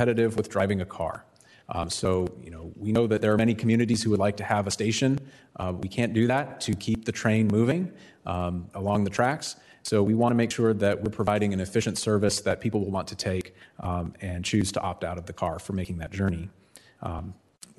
[0.00, 1.26] competitive with driving a car.
[1.68, 4.44] Um, so, you know, we know that there are many communities who would like to
[4.44, 5.18] have a station.
[5.56, 7.92] Uh, we can't do that to keep the train moving
[8.24, 9.56] um, along the tracks.
[9.82, 12.90] So we want to make sure that we're providing an efficient service that people will
[12.90, 16.12] want to take um, and choose to opt out of the car for making that
[16.12, 16.48] journey.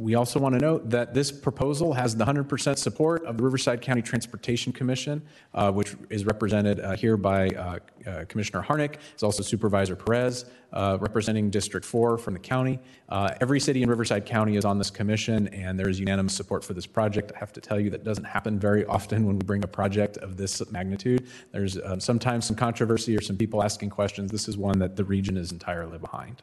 [0.02, 3.82] We also want to note that this proposal has the 100% support of the Riverside
[3.82, 5.22] County Transportation Commission,
[5.54, 7.78] uh, which is represented uh, here by uh,
[8.08, 12.80] uh Commissioner Harnik, is also Supervisor Perez, uh, representing District 4 from the county.
[13.10, 16.64] Uh, every city in Riverside County is on this commission, and there is unanimous support
[16.64, 17.32] for this project.
[17.36, 20.18] I have to tell you that doesn't happen very often when we bring a project
[20.18, 21.28] of this magnitude.
[21.52, 24.32] There's um, sometimes some controversy or some people asking questions.
[24.32, 26.42] This is one that the region is entirely behind.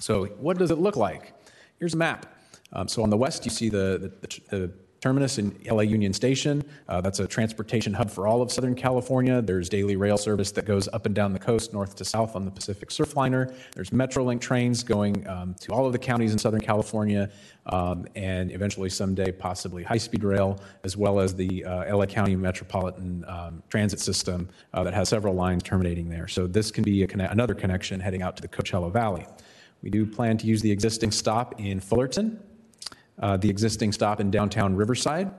[0.00, 1.35] So, what does it look like?
[1.78, 2.26] Here's a map.
[2.72, 6.64] Um, so on the west, you see the, the, the terminus in LA Union Station.
[6.88, 9.42] Uh, that's a transportation hub for all of Southern California.
[9.42, 12.44] There's daily rail service that goes up and down the coast, north to south on
[12.44, 13.54] the Pacific Surfliner.
[13.74, 17.30] There's Metrolink trains going um, to all of the counties in Southern California,
[17.66, 23.24] um, and eventually someday possibly high-speed rail, as well as the uh, LA County Metropolitan
[23.28, 26.26] um, Transit System uh, that has several lines terminating there.
[26.26, 29.26] So this can be conne- another connection heading out to the Coachella Valley.
[29.82, 32.40] We do plan to use the existing stop in Fullerton,
[33.18, 35.30] uh, the existing stop in downtown Riverside,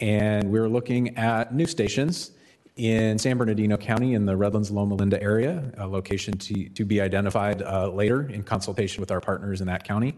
[0.00, 2.32] and we're looking at new stations
[2.76, 7.00] in San Bernardino County in the Redlands Loma Linda area, a location to, to be
[7.00, 10.14] identified uh, later in consultation with our partners in that county.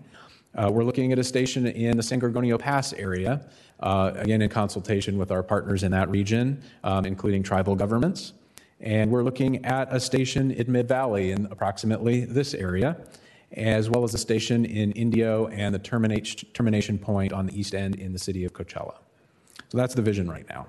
[0.55, 3.47] Uh, we're looking at a station in the San Gorgonio Pass area,
[3.81, 8.35] uh, again in consultation with our partners in that region, um, including tribal governments.
[8.81, 12.97] And we're looking at a station in Mid Valley in approximately this area
[13.53, 17.97] as well as a station in Indio and the termination point on the east end
[17.97, 18.97] in the city of Coachella.
[19.69, 20.67] So that's the vision right now.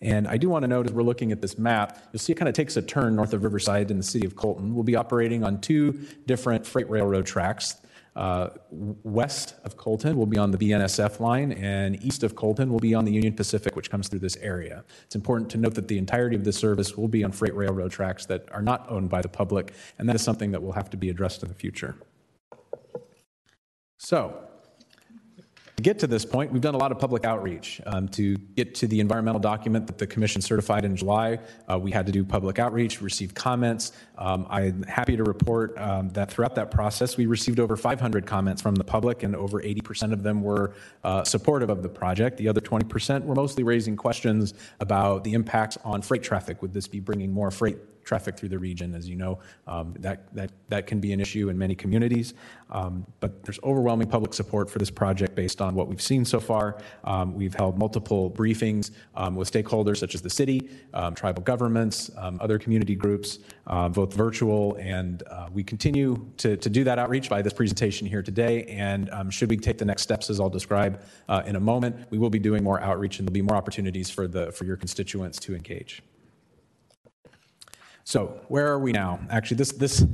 [0.00, 2.36] And I do want to note as we're looking at this map, you'll see it
[2.36, 4.74] kind of takes a turn north of Riverside in the city of Colton.
[4.74, 5.92] We'll be operating on two
[6.26, 7.76] different freight railroad tracks.
[8.14, 12.78] Uh, west of Colton will be on the BNSF line, and east of Colton will
[12.78, 14.84] be on the Union Pacific, which comes through this area.
[15.04, 17.90] It's important to note that the entirety of this service will be on freight railroad
[17.90, 20.90] tracks that are not owned by the public, and that is something that will have
[20.90, 21.94] to be addressed in the future.
[23.98, 24.36] So,
[25.82, 27.80] get to this point, we've done a lot of public outreach.
[27.86, 31.38] Um, to get to the environmental document that the Commission certified in July,
[31.70, 33.92] uh, we had to do public outreach, receive comments.
[34.16, 38.62] Um, I'm happy to report um, that throughout that process, we received over 500 comments
[38.62, 42.36] from the public, and over 80% of them were uh, supportive of the project.
[42.36, 46.62] The other 20% were mostly raising questions about the impacts on freight traffic.
[46.62, 48.94] Would this be bringing more freight traffic through the region.
[48.94, 52.34] As you know, um, that, that, that can be an issue in many communities.
[52.70, 56.40] Um, but there's overwhelming public support for this project based on what we've seen so
[56.40, 56.78] far.
[57.04, 62.10] Um, we've held multiple briefings um, with stakeholders such as the city, um, tribal governments,
[62.16, 66.98] um, other community groups, uh, both virtual, and uh, we continue to, to do that
[66.98, 68.64] outreach by this presentation here today.
[68.64, 72.18] And should we take the next steps, as I'll describe uh, in a moment, we
[72.18, 75.38] will be doing more outreach and there'll be more opportunities for, the, for your constituents
[75.40, 76.02] to engage.
[78.04, 79.20] So, where are we now?
[79.30, 80.04] Actually, this, this,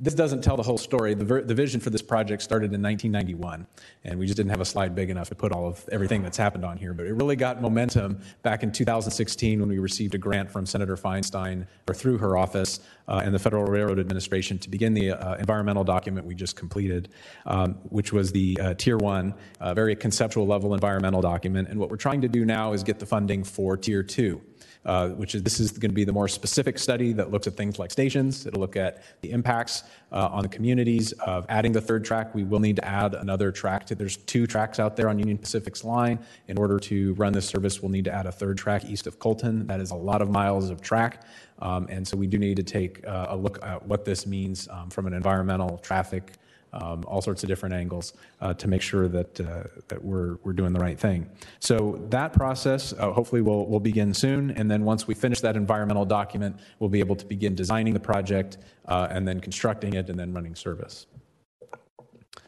[0.00, 1.14] this doesn't tell the whole story.
[1.14, 3.66] The, ver- the vision for this project started in 1991,
[4.04, 6.36] and we just didn't have a slide big enough to put all of everything that's
[6.36, 6.94] happened on here.
[6.94, 10.96] But it really got momentum back in 2016 when we received a grant from Senator
[10.96, 15.34] Feinstein, or through her office, uh, and the Federal Railroad Administration to begin the uh,
[15.36, 17.10] environmental document we just completed,
[17.46, 21.68] um, which was the uh, Tier 1, uh, very conceptual level environmental document.
[21.68, 24.40] And what we're trying to do now is get the funding for Tier 2
[24.88, 27.54] uh, which is this is going to be the more specific study that looks at
[27.54, 28.46] things like stations.
[28.46, 32.34] It'll look at the impacts uh, on the communities of adding the third track.
[32.34, 33.84] We will need to add another track.
[33.86, 36.18] To, there's two tracks out there on Union Pacific's line.
[36.48, 39.18] In order to run this service, we'll need to add a third track east of
[39.18, 39.66] Colton.
[39.66, 41.22] That is a lot of miles of track.
[41.58, 44.68] Um, and so we do need to take uh, a look at what this means
[44.70, 46.32] um, from an environmental, traffic,
[46.72, 50.52] um, all sorts of different angles uh, to make sure that uh, that we're we're
[50.52, 51.28] doing the right thing.
[51.60, 55.56] So that process uh, hopefully will will begin soon, and then once we finish that
[55.56, 60.10] environmental document, we'll be able to begin designing the project uh, and then constructing it
[60.10, 61.06] and then running service.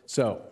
[0.07, 0.43] So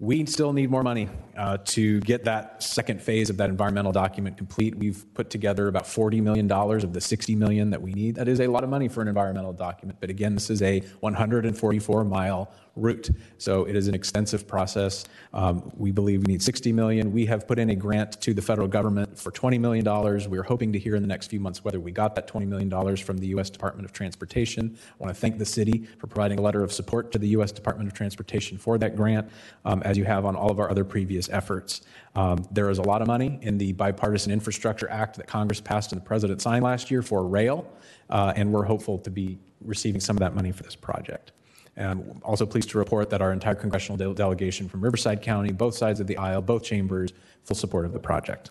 [0.00, 4.38] we still need more money uh, to get that second phase of that environmental document
[4.38, 4.74] complete.
[4.74, 8.14] We've put together about $40 million of the 60 million that we need.
[8.14, 10.00] That is a lot of money for an environmental document.
[10.00, 13.10] But again, this is a 144 mile route.
[13.38, 15.04] So it is an extensive process.
[15.32, 17.12] Um, we believe we need 60 million.
[17.12, 20.28] We have put in a grant to the federal government for 20 million dollars.
[20.28, 22.68] We're hoping to hear in the next few months whether we got that 20 million
[22.68, 23.50] dollars from the U.S.
[23.50, 24.76] Department of Transportation.
[24.92, 27.52] I want to thank the city for providing a letter of support to the U.S.
[27.52, 29.28] Department of Transportation for that grant,
[29.64, 31.82] um, as you have on all of our other previous efforts.
[32.14, 35.92] Um, there is a lot of money in the Bipartisan Infrastructure Act that Congress passed
[35.92, 37.70] and the President signed last year for rail,
[38.08, 41.32] uh, and we're hopeful to be receiving some of that money for this project.
[41.80, 45.74] And also pleased to report that our entire congressional de- delegation from Riverside County, both
[45.74, 47.10] sides of the aisle, both chambers,
[47.44, 48.50] full support of the project.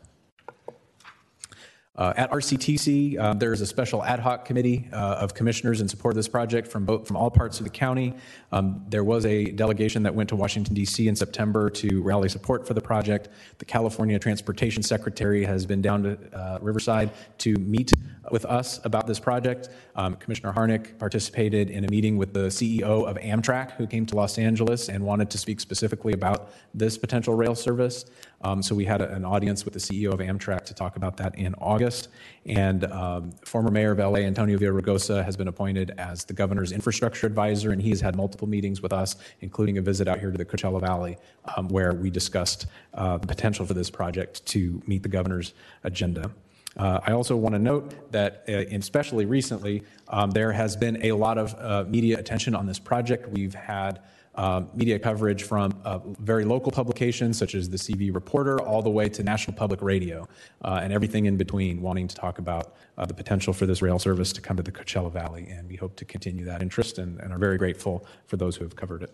[2.00, 5.88] Uh, at RCTC, uh, there is a special ad hoc committee uh, of commissioners in
[5.90, 8.14] support of this project from both from all parts of the county.
[8.54, 11.10] Um, there was a delegation that went to Washington D.C.
[11.10, 13.28] in September to rally support for the project.
[13.58, 17.92] The California Transportation Secretary has been down to uh, Riverside to meet
[18.32, 19.68] with us about this project.
[19.98, 24.16] Um, Commissioner Harnik participated in a meeting with the CEO of Amtrak, who came to
[24.16, 28.06] Los Angeles and wanted to speak specifically about this potential rail service.
[28.42, 31.18] Um, so we had a, an audience with the CEO of Amtrak to talk about
[31.18, 32.10] that in August.
[32.46, 37.28] And um, former mayor of LA, Antonio Villaraigosa, has been appointed as the governor's infrastructure
[37.28, 40.38] advisor, and he has had multiple meetings with us, including a visit out here to
[40.38, 41.18] the Coachella Valley,
[41.56, 45.54] um, where we discussed uh, the potential for this project to meet the governor's
[45.84, 46.32] agenda.
[46.78, 51.12] Uh, I also want to note that, uh, especially recently, um, there has been a
[51.14, 53.28] lot of uh, media attention on this project.
[53.30, 54.00] We've had
[54.40, 58.90] uh, media coverage from uh, very local publications such as the CV Reporter, all the
[58.90, 60.26] way to National Public Radio,
[60.64, 62.74] uh, and everything in between, wanting to talk about
[63.08, 65.48] the potential for this rail service to come to the Coachella Valley.
[65.50, 68.64] And we hope to continue that interest and, and are very grateful for those who
[68.64, 69.14] have covered it.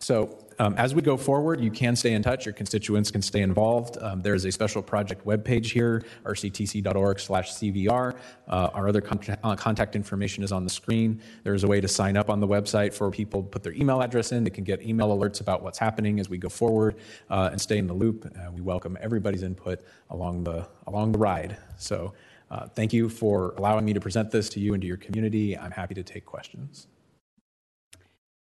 [0.00, 2.46] So um, as we go forward, you can stay in touch.
[2.46, 3.98] Your constituents can stay involved.
[4.00, 8.16] Um, there is a special project webpage here, rctc.org/cvr.
[8.48, 11.20] Uh, our other con- uh, contact information is on the screen.
[11.42, 13.72] There is a way to sign up on the website for people to put their
[13.72, 14.44] email address in.
[14.44, 16.96] They can get email alerts about what's happening as we go forward
[17.30, 18.26] uh, and stay in the loop.
[18.26, 19.80] Uh, we welcome everybody's input
[20.10, 21.56] along the along the ride.
[21.76, 22.12] So.
[22.50, 25.58] Uh, thank you for allowing me to present this to you and to your community.
[25.58, 26.86] I'm happy to take questions.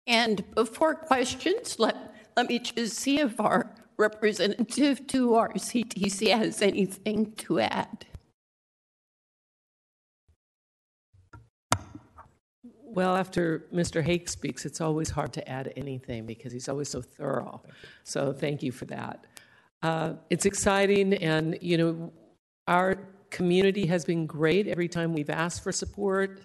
[0.07, 1.95] And before questions, let,
[2.35, 8.05] let me just see if our representative to RCTC has anything to add.
[12.93, 14.03] Well, after Mr.
[14.03, 17.61] Hake speaks, it's always hard to add anything because he's always so thorough.
[18.03, 19.25] So thank you for that.
[19.81, 22.11] Uh, it's exciting, and you know,
[22.67, 26.41] our community has been great every time we've asked for support.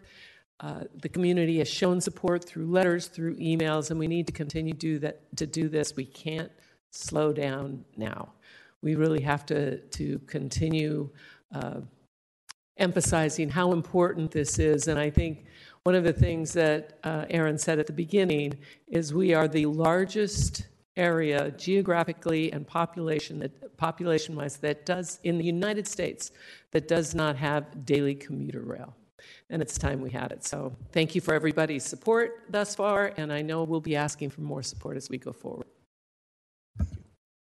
[0.60, 4.72] Uh, the community has shown support through letters, through emails, and we need to continue
[4.72, 5.94] do that, to do this.
[5.94, 6.50] We can't
[6.90, 8.32] slow down now.
[8.82, 11.10] We really have to, to continue
[11.54, 11.80] uh,
[12.78, 14.88] emphasizing how important this is.
[14.88, 15.44] And I think
[15.82, 18.54] one of the things that uh, Aaron said at the beginning
[18.88, 20.66] is we are the largest
[20.96, 26.32] area geographically and population that population wise that does in the United States
[26.70, 28.94] that does not have daily commuter rail
[29.50, 30.44] and it's time we had it.
[30.44, 34.40] So thank you for everybody's support thus far, and I know we'll be asking for
[34.40, 35.66] more support as we go forward.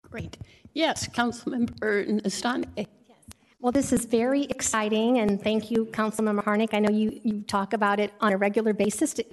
[0.10, 0.38] Great.
[0.74, 2.88] Yes, Councilmember Nestande.
[3.62, 6.74] Well, this is very exciting, and thank you, Councilmember Harnik.
[6.74, 9.24] I know you, you talk about it on a regular basis to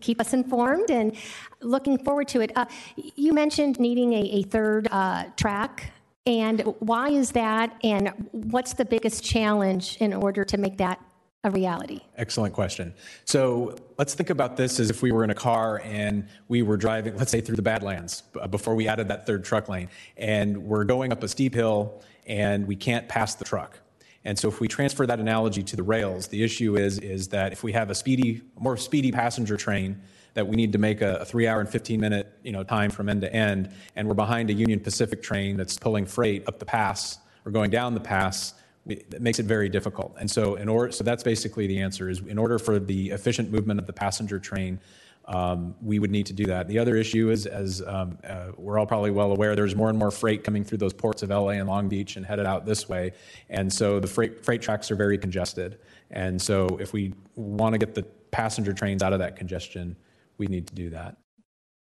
[0.00, 1.14] keep us informed, and
[1.60, 2.50] looking forward to it.
[2.56, 2.64] Uh,
[2.96, 5.92] you mentioned needing a, a third uh, track,
[6.24, 10.98] and why is that, and what's the biggest challenge in order to make that
[11.44, 12.00] a reality?
[12.16, 12.94] Excellent question.
[13.26, 16.78] So let's think about this as if we were in a car and we were
[16.78, 20.56] driving, let's say, through the Badlands uh, before we added that third truck lane, and
[20.56, 23.78] we're going up a steep hill and we can't pass the truck.
[24.24, 27.52] And so if we transfer that analogy to the rails, the issue is, is that
[27.52, 30.00] if we have a speedy, more speedy passenger train
[30.32, 32.90] that we need to make a, a three hour and 15 minute you know, time
[32.90, 36.58] from end to end, and we're behind a Union Pacific train that's pulling freight up
[36.58, 38.54] the pass or going down the pass,
[38.86, 40.14] it makes it very difficult.
[40.18, 43.50] And so, in order, so that's basically the answer: is in order for the efficient
[43.50, 44.78] movement of the passenger train,
[45.26, 46.68] um, we would need to do that.
[46.68, 49.98] The other issue is, as um, uh, we're all probably well aware, there's more and
[49.98, 52.88] more freight coming through those ports of LA and Long Beach and headed out this
[52.88, 53.12] way,
[53.48, 55.78] and so the freight freight tracks are very congested.
[56.10, 59.96] And so, if we want to get the passenger trains out of that congestion,
[60.36, 61.16] we need to do that.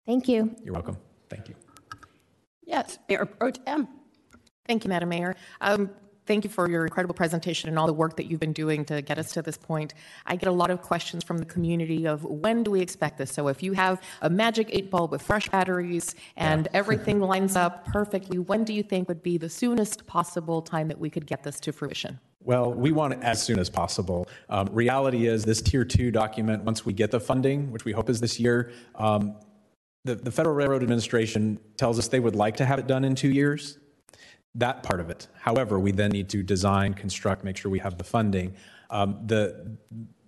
[0.06, 0.54] Thank you.
[0.62, 0.96] You're welcome.
[1.28, 1.54] Thank you.
[2.64, 3.88] Yes, Mayor Pro Tem.
[4.66, 5.34] Thank you, Madam Mayor.
[5.60, 5.90] Um,
[6.26, 9.02] thank you for your incredible presentation and all the work that you've been doing to
[9.02, 9.94] get us to this point.
[10.26, 13.32] I get a lot of questions from the community of when do we expect this?
[13.32, 16.78] So if you have a magic eight ball with fresh batteries and yeah.
[16.78, 20.98] everything lines up perfectly, when do you think would be the soonest possible time that
[20.98, 22.18] we could get this to fruition?
[22.44, 24.26] Well, we want it as soon as possible.
[24.48, 28.10] Um, reality is, this tier two document, once we get the funding, which we hope
[28.10, 29.36] is this year, um,
[30.04, 33.14] the, the Federal Railroad Administration tells us they would like to have it done in
[33.14, 33.78] two years
[34.54, 35.28] that part of it.
[35.40, 38.54] However, we then need to design, construct, make sure we have the funding.
[38.90, 39.76] Um, the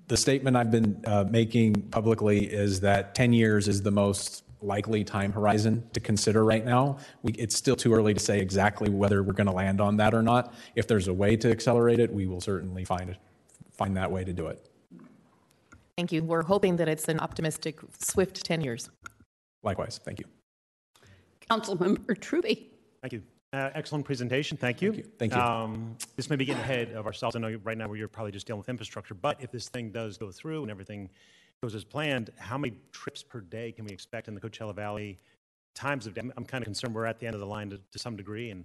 [0.07, 5.02] the statement I've been uh, making publicly is that 10 years is the most likely
[5.02, 6.99] time horizon to consider right now.
[7.23, 10.14] We, it's still too early to say exactly whether we're going to land on that
[10.14, 10.54] or not.
[10.75, 13.16] If there's a way to accelerate it, we will certainly find it,
[13.73, 14.69] find that way to do it.
[15.97, 16.23] Thank you.
[16.23, 18.90] We're hoping that it's an optimistic, swift 10 years.
[19.62, 20.26] Likewise, thank you.
[21.50, 22.66] Councilmember Trubee.
[23.00, 23.23] Thank you.
[23.55, 24.57] Uh, excellent presentation.
[24.57, 24.93] Thank you.
[24.93, 25.13] Thank you.
[25.17, 25.41] Thank you.
[25.41, 27.37] Um, this may be getting ahead of ourselves.
[27.37, 30.19] I know right now you're probably just dealing with infrastructure, but if this thing does
[30.19, 31.09] go through and everything
[31.63, 35.21] goes as planned, how many trips per day can we expect in the Coachella Valley?
[35.73, 36.23] Times of day.
[36.23, 38.17] I'm, I'm kind of concerned we're at the end of the line to, to some
[38.17, 38.65] degree, and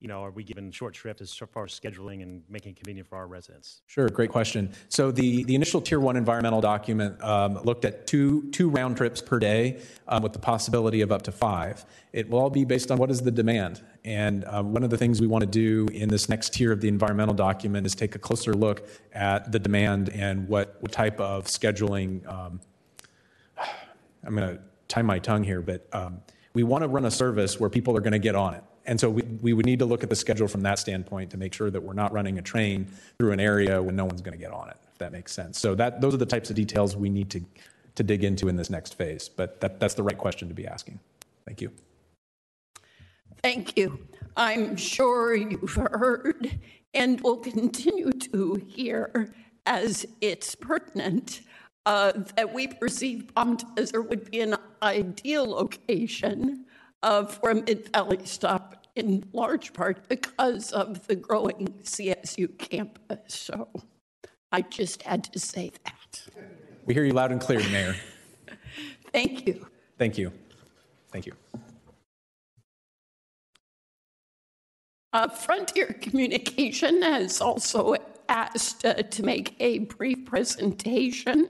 [0.00, 3.06] you know, are we given short shrift as far as scheduling and making it convenient
[3.06, 3.82] for our residents?
[3.86, 4.72] Sure, great question.
[4.88, 9.20] So the, the initial Tier 1 environmental document um, looked at two, two round trips
[9.20, 11.84] per day um, with the possibility of up to five.
[12.14, 13.82] It will all be based on what is the demand.
[14.02, 16.80] And um, one of the things we want to do in this next tier of
[16.80, 21.20] the environmental document is take a closer look at the demand and what, what type
[21.20, 22.26] of scheduling.
[22.26, 22.60] Um,
[24.24, 26.22] I'm going to tie my tongue here, but um,
[26.54, 28.64] we want to run a service where people are going to get on it.
[28.86, 31.36] And so we, we would need to look at the schedule from that standpoint to
[31.36, 32.86] make sure that we're not running a train
[33.18, 35.58] through an area when no one's going to get on it, if that makes sense.
[35.58, 37.40] So that, those are the types of details we need to,
[37.96, 39.28] to dig into in this next phase.
[39.28, 40.98] But that, that's the right question to be asking.
[41.46, 41.70] Thank you.
[43.42, 43.98] Thank you.
[44.36, 46.58] I'm sure you've heard
[46.94, 49.32] and will continue to hear
[49.66, 51.42] as it's pertinent
[51.86, 53.32] uh, that we perceive
[53.74, 56.64] Desert would be an ideal location
[57.02, 63.34] uh, for a Mid Valley stop in large part because of the growing CSU campus.
[63.34, 63.68] So
[64.52, 66.22] I just had to say that.
[66.86, 67.96] We hear you loud and clear, Mayor.
[69.12, 69.66] Thank you.
[69.98, 70.32] Thank you.
[71.12, 71.32] Thank you.
[75.12, 77.96] Uh, Frontier Communication has also
[78.28, 81.48] asked uh, to make a brief presentation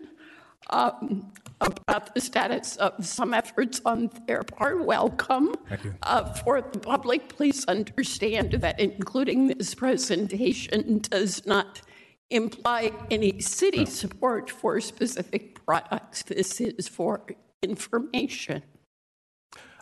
[0.71, 4.85] um, about the status of some efforts on their part.
[4.85, 5.55] Welcome.
[5.69, 5.95] Thank you.
[6.03, 11.83] Uh, for the public, please understand that including this presentation does not
[12.31, 16.23] imply any city support for specific products.
[16.23, 17.23] This is for
[17.63, 18.63] information.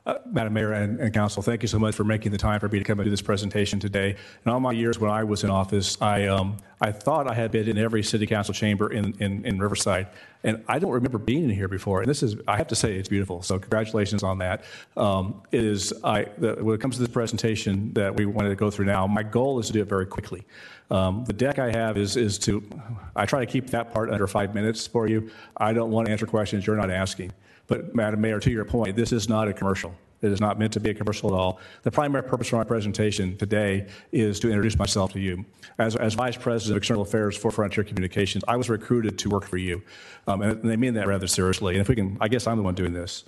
[0.09, 2.69] Uh, Madam Mayor and, and, Council, thank you so much for making the time for
[2.71, 4.17] me to come and do this presentation today.
[4.47, 7.51] In all my years when I was in office, I, um, I thought I had
[7.51, 10.07] been in every city council chamber in, in, in, Riverside,
[10.45, 12.01] and I don't remember being in here before.
[12.01, 13.43] And this is, I have to say, it's beautiful.
[13.43, 14.65] So congratulations on that.
[14.97, 18.57] Um, it is, I, the, when it comes to this presentation that we wanted to
[18.57, 20.47] go through now, my goal is to do it very quickly.
[20.91, 22.67] Um, the deck I have is, is to,
[23.15, 25.31] I try to keep that part under five minutes for you.
[25.59, 27.35] I don't want to answer questions you're not asking.
[27.69, 29.95] But, Madam Mayor, to your point, this is not a commercial.
[30.21, 31.61] It is not meant to be a commercial at all.
[31.83, 35.45] The primary purpose of my presentation today is to introduce myself to you.
[35.79, 39.45] As, as Vice President of External Affairs for Frontier Communications, I was recruited to work
[39.45, 39.83] for you.
[40.27, 41.75] Um, and they mean that rather seriously.
[41.75, 43.25] And if we can, I guess I'm the one doing this.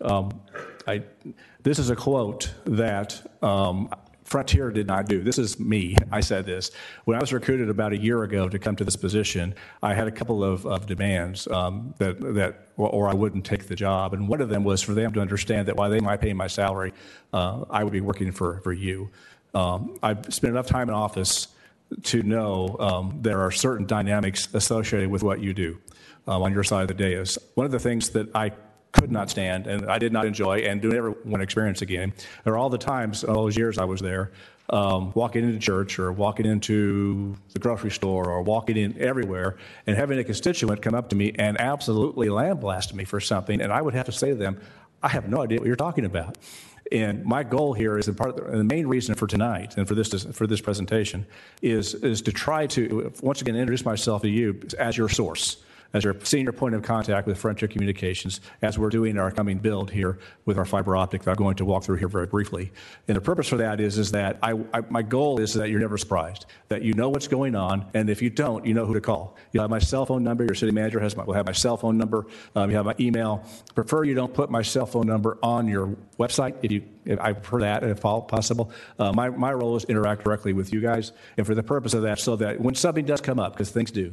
[0.00, 0.40] Um,
[0.88, 1.04] I,
[1.62, 3.88] this is a quote that um,
[4.32, 5.22] Frontier did not do.
[5.22, 5.94] This is me.
[6.10, 6.70] I said this.
[7.04, 10.08] When I was recruited about a year ago to come to this position, I had
[10.08, 14.14] a couple of, of demands um, that, that or I wouldn't take the job.
[14.14, 16.46] And one of them was for them to understand that while they might pay my
[16.46, 16.94] salary,
[17.34, 19.10] uh, I would be working for, for you.
[19.52, 21.48] Um, I've spent enough time in office
[22.04, 25.78] to know um, there are certain dynamics associated with what you do
[26.26, 27.36] um, on your side of the dais.
[27.54, 28.52] One of the things that I
[28.92, 32.12] could not stand and I did not enjoy and do never want to experience again
[32.44, 34.32] There are all the times, all those years I was there,
[34.70, 39.56] um, walking into church or walking into the grocery store or walking in everywhere
[39.86, 43.60] and having a constituent come up to me and absolutely lambaste me for something.
[43.60, 44.60] And I would have to say to them,
[45.02, 46.38] I have no idea what you're talking about.
[46.90, 49.94] And my goal here is, the part the, the, main reason for tonight and for
[49.94, 51.26] this for this presentation
[51.62, 55.62] is is to try to once again introduce myself to you as your source
[55.94, 59.90] as your senior point of contact with Frontier Communications as we're doing our coming build
[59.90, 62.72] here with our fiber optic that I'm going to walk through here very briefly.
[63.08, 65.80] And the purpose for that is, is that I, I, my goal is that you're
[65.80, 68.94] never surprised, that you know what's going on, and if you don't, you know who
[68.94, 69.36] to call.
[69.52, 71.76] You have my cell phone number, your city manager has my, will have my cell
[71.76, 73.44] phone number, um, you have my email.
[73.74, 77.32] Prefer you don't put my cell phone number on your website if you if I
[77.32, 78.70] prefer that if possible.
[78.98, 82.02] Uh, my, my role is interact directly with you guys, and for the purpose of
[82.02, 84.12] that, so that when something does come up, because things do,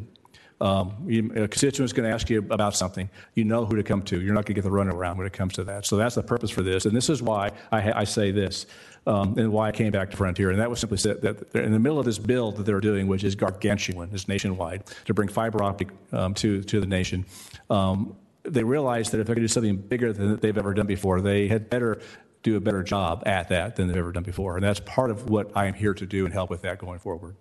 [0.62, 3.10] um, constituent is going to ask you about something.
[3.34, 4.20] You know who to come to.
[4.20, 5.86] You're not going to get the runaround when it comes to that.
[5.86, 6.86] So that's the purpose for this.
[6.86, 8.66] And this is why I, I say this
[9.08, 10.52] um, and why I came back to Frontier.
[10.52, 13.08] And that was simply said that in the middle of this build that they're doing,
[13.08, 17.26] which is gargantuan, is nationwide, to bring fiber optic um, to, to the nation,
[17.70, 20.88] um, they realized that if they're going to do something bigger than they've ever done
[20.88, 22.02] before, they had better
[22.42, 24.56] do a better job at that than they've ever done before.
[24.56, 27.00] And that's part of what I am here to do and help with that going
[27.00, 27.36] forward.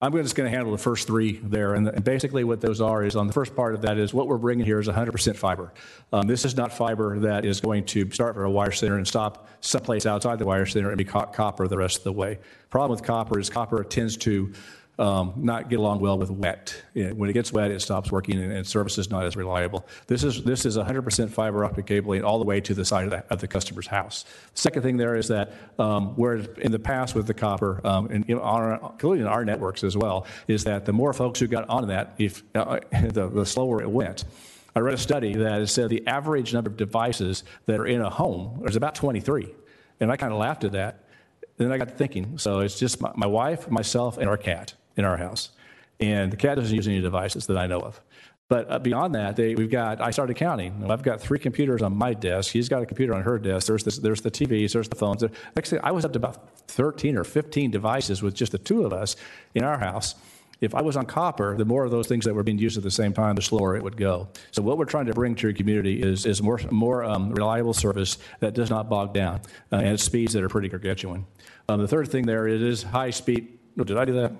[0.00, 1.74] I'm just going to handle the first three there.
[1.74, 4.38] And basically, what those are is on the first part of that is what we're
[4.38, 5.72] bringing here is 100% fiber.
[6.12, 9.08] Um, this is not fiber that is going to start from a wire center and
[9.08, 12.38] stop someplace outside the wire center and be copper the rest of the way.
[12.70, 14.52] Problem with copper is copper tends to
[14.98, 16.82] um, not get along well with wet.
[16.92, 19.86] Yeah, When it gets wet, it stops working and, and service is not as reliable.
[20.08, 23.10] This is, this is 100% fiber optic cabling all the way to the side of
[23.10, 24.24] the, of the customer's house.
[24.54, 28.28] Second thing there is that um, where in the past with the copper, um, and
[28.28, 31.46] you know, on our, including our networks as well, is that the more folks who
[31.46, 34.24] got on that, if, uh, the, the slower it went.
[34.74, 38.10] I read a study that said the average number of devices that are in a
[38.10, 39.48] home is about 23.
[40.00, 41.04] And I kind of laughed at that.
[41.56, 45.04] Then I got thinking, so it's just my, my wife, myself, and our cat in
[45.04, 45.50] our house.
[46.00, 48.00] And the cat doesn't use any devices that I know of.
[48.48, 50.90] But uh, beyond that, they, we've got, I started counting.
[50.90, 52.50] I've got three computers on my desk.
[52.50, 53.66] He's got a computer on her desk.
[53.66, 55.22] There's, this, there's the TVs, there's the phones.
[55.54, 58.86] Next thing, I was up to about 13 or 15 devices with just the two
[58.86, 59.16] of us
[59.54, 60.14] in our house.
[60.60, 62.82] If I was on copper, the more of those things that were being used at
[62.82, 64.28] the same time, the slower it would go.
[64.50, 67.74] So what we're trying to bring to your community is, is more, more um, reliable
[67.74, 71.26] service that does not bog down uh, and speeds that are pretty gargantuan.
[71.68, 73.58] Um, the third thing there is high speed.
[73.78, 74.32] Oh, did I do that?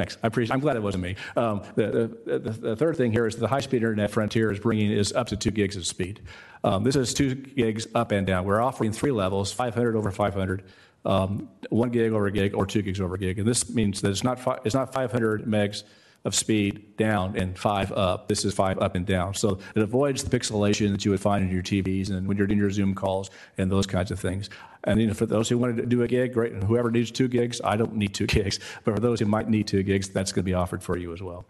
[0.00, 0.16] Thanks.
[0.22, 0.54] I appreciate.
[0.54, 1.16] I'm glad it wasn't me.
[1.36, 5.12] Um, the, the, the, third thing here is the high-speed internet frontier is bringing is
[5.12, 6.22] up to two gigs of speed.
[6.64, 8.46] Um, this is two gigs up and down.
[8.46, 10.62] We're offering three levels: 500 over 500,
[11.04, 13.40] um, one gig over gig, or two gigs over gig.
[13.40, 15.82] And this means that it's not fi- it's not 500 megs
[16.24, 18.28] of speed down and five up.
[18.28, 19.34] This is five up and down.
[19.34, 22.46] So it avoids the pixelation that you would find in your TVs and when you're
[22.46, 24.50] doing your Zoom calls and those kinds of things.
[24.84, 26.52] And you know, for those who want to do a gig, great.
[26.52, 28.60] And whoever needs two gigs, I don't need two gigs.
[28.84, 31.12] But for those who might need two gigs, that's going to be offered for you
[31.12, 31.46] as well.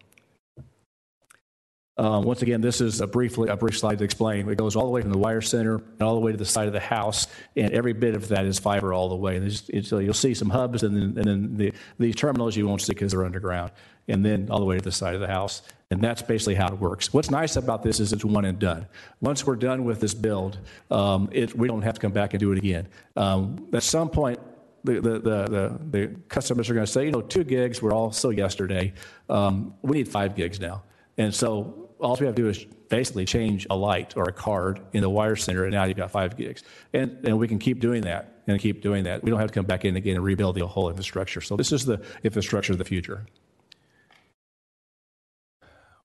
[2.00, 4.48] Um, once again, this is a briefly a brief slide to explain.
[4.48, 6.46] It goes all the way from the wire center and all the way to the
[6.46, 9.36] side of the house, and every bit of that is fiber all the way.
[9.36, 12.80] And so you'll see some hubs, and then, and then the, the terminals you won't
[12.80, 13.72] see because they're underground,
[14.10, 15.62] and then all the way to the side of the house.
[15.90, 17.12] And that's basically how it works.
[17.12, 18.86] What's nice about this is it's one and done.
[19.20, 20.58] Once we're done with this build,
[20.90, 22.86] um, it, we don't have to come back and do it again.
[23.16, 24.38] Um, at some point,
[24.84, 28.30] the, the, the, the, customers are going to say, you know, two gigs were also
[28.30, 28.92] yesterday.
[29.28, 30.84] Um, we need five gigs now.
[31.18, 34.80] And so all we have to do is basically change a light or a card
[34.92, 36.62] in the wire center, and now you've got five gigs.
[36.92, 39.22] And, and we can keep doing that and keep doing that.
[39.22, 41.40] We don't have to come back in again and rebuild the whole infrastructure.
[41.40, 43.26] So this is the infrastructure of the future.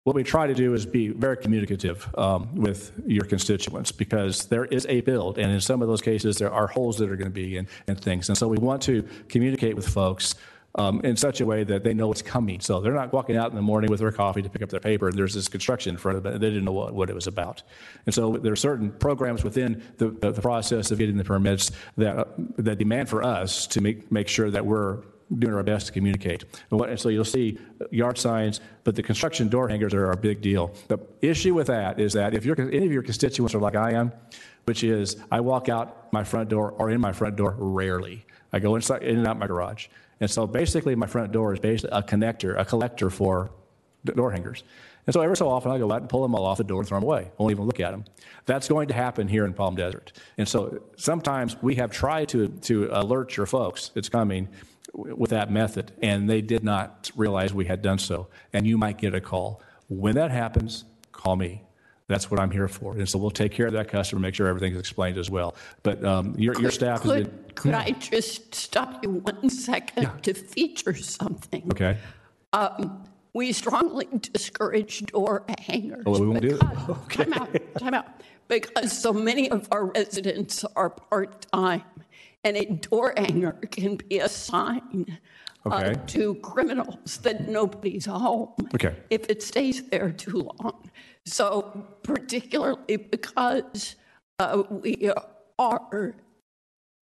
[0.06, 4.66] What we try to do is be very communicative um, with your constituents because there
[4.66, 7.32] is a build, and in some of those cases, there are holes that are going
[7.32, 8.30] to be and, and things.
[8.30, 10.36] And so we want to communicate with folks
[10.76, 12.60] um, in such a way that they know it's coming.
[12.60, 14.80] So they're not walking out in the morning with their coffee to pick up their
[14.80, 16.34] paper and there's this construction in front of them.
[16.34, 17.64] And they didn't know what, what it was about.
[18.06, 21.72] And so there are certain programs within the, the, the process of getting the permits
[21.98, 25.02] that, that demand for us to make, make sure that we're
[25.40, 26.44] doing our best to communicate.
[26.70, 27.58] And, what, and so you'll see
[27.92, 30.74] yard signs, but the construction door hangers are a big deal.
[30.88, 34.12] The issue with that is that if any of your constituents are like I am,
[34.66, 38.26] which is I walk out my front door or in my front door rarely.
[38.52, 39.88] I go inside in and out my garage.
[40.20, 43.52] And so basically, my front door is basically a connector, a collector for
[44.06, 44.64] door hangers.
[45.08, 46.80] And so every so often, I go out and pull them all off the door
[46.80, 47.26] and throw them away.
[47.28, 48.06] I Won't even look at them.
[48.46, 50.14] That's going to happen here in Palm Desert.
[50.38, 54.48] And so sometimes we have tried to, to alert your folks it's coming
[54.98, 58.28] with that method, and they did not realize we had done so.
[58.54, 59.62] And you might get a call.
[59.88, 61.62] When that happens, call me.
[62.08, 62.94] That's what I'm here for.
[62.94, 65.56] And so we'll take care of that customer, make sure everything's explained as well.
[65.82, 67.54] But um, your, your staff Could, been.
[67.56, 71.64] could I just stop you one second to feature something?
[71.72, 71.98] Okay.
[73.34, 76.04] We strongly discourage door hangers.
[76.06, 76.60] Oh, we won't do it?
[76.60, 78.06] because- Time out, time out.
[78.48, 81.82] Because so many of our residents are part-time,
[82.46, 85.18] and a door hanger can be a sign
[85.66, 88.54] uh, to criminals that nobody's home.
[88.76, 88.96] Okay.
[89.10, 90.90] If it stays there too long.
[91.26, 93.96] So particularly because
[94.38, 95.12] uh, we
[95.58, 96.16] are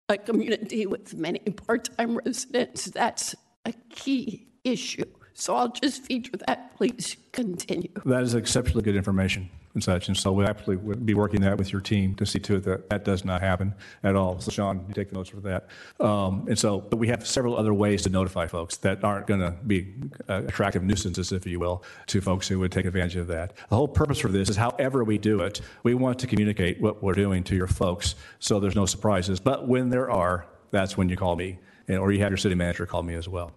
[0.09, 3.33] a community with many part-time residents, that's
[3.65, 5.05] a key issue.
[5.33, 6.77] So I'll just feature that.
[6.77, 7.89] Please continue.
[8.05, 10.07] That is exceptionally good information and such.
[10.07, 12.63] And so we absolutely would be working that with your team to see to it
[12.63, 14.39] that that does not happen at all.
[14.39, 15.67] So Sean, you take the notes for that.
[15.99, 19.39] Um, and so, but we have several other ways to notify folks that aren't going
[19.39, 19.93] to be
[20.27, 23.55] uh, attractive nuisances, if you will, to folks who would take advantage of that.
[23.69, 27.01] The whole purpose for this is however we do it, we want to communicate what
[27.01, 29.39] we're doing to your folks so there's no surprises.
[29.39, 32.55] But when there are, that's when you call me, and, or you have your city
[32.55, 33.51] manager call me as well.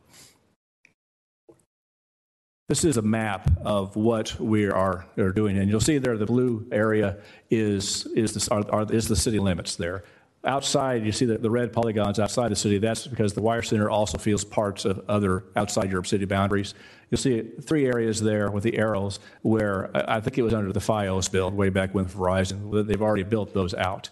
[2.66, 6.24] This is a map of what we are, are doing, and you'll see there the
[6.24, 7.18] blue area
[7.50, 10.04] is, is, the, are, are, is the city limits there.
[10.46, 12.78] Outside, you see the, the red polygons outside the city.
[12.78, 16.72] That's because the Wire Center also feels parts of other outside your city boundaries.
[17.10, 20.80] You'll see three areas there with the arrows where I think it was under the
[20.80, 22.86] FiOS build way back when Verizon.
[22.86, 24.08] They've already built those out.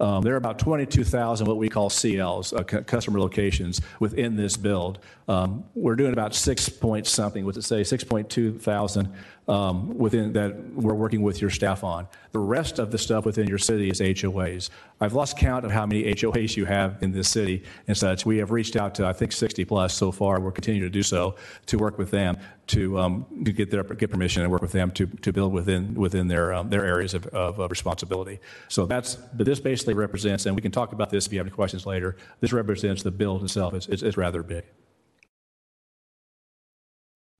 [0.00, 4.56] Um, There are about 22,000 what we call CLs, uh, cu- customer locations, within this
[4.56, 4.98] build.
[5.28, 9.12] Um, We're doing about 6 point something, what's it say, 6.2 thousand
[9.48, 12.08] um, within that we're working with your staff on.
[12.32, 14.70] The rest of the stuff within your city is HOAs.
[15.00, 18.24] I've lost count of how many HOAs you have in this city and such.
[18.24, 20.40] We have reached out to, I think, 60 plus so far.
[20.40, 24.10] We're continuing to do so to work with them to, um, to get their get
[24.10, 27.26] permission and work with them to, to build within within their um, their areas of,
[27.28, 28.40] of, of responsibility.
[28.68, 31.46] So that's but this basically represents, and we can talk about this if you have
[31.46, 32.16] any questions later.
[32.40, 33.74] This represents the build itself.
[33.74, 34.64] It's, it's rather big.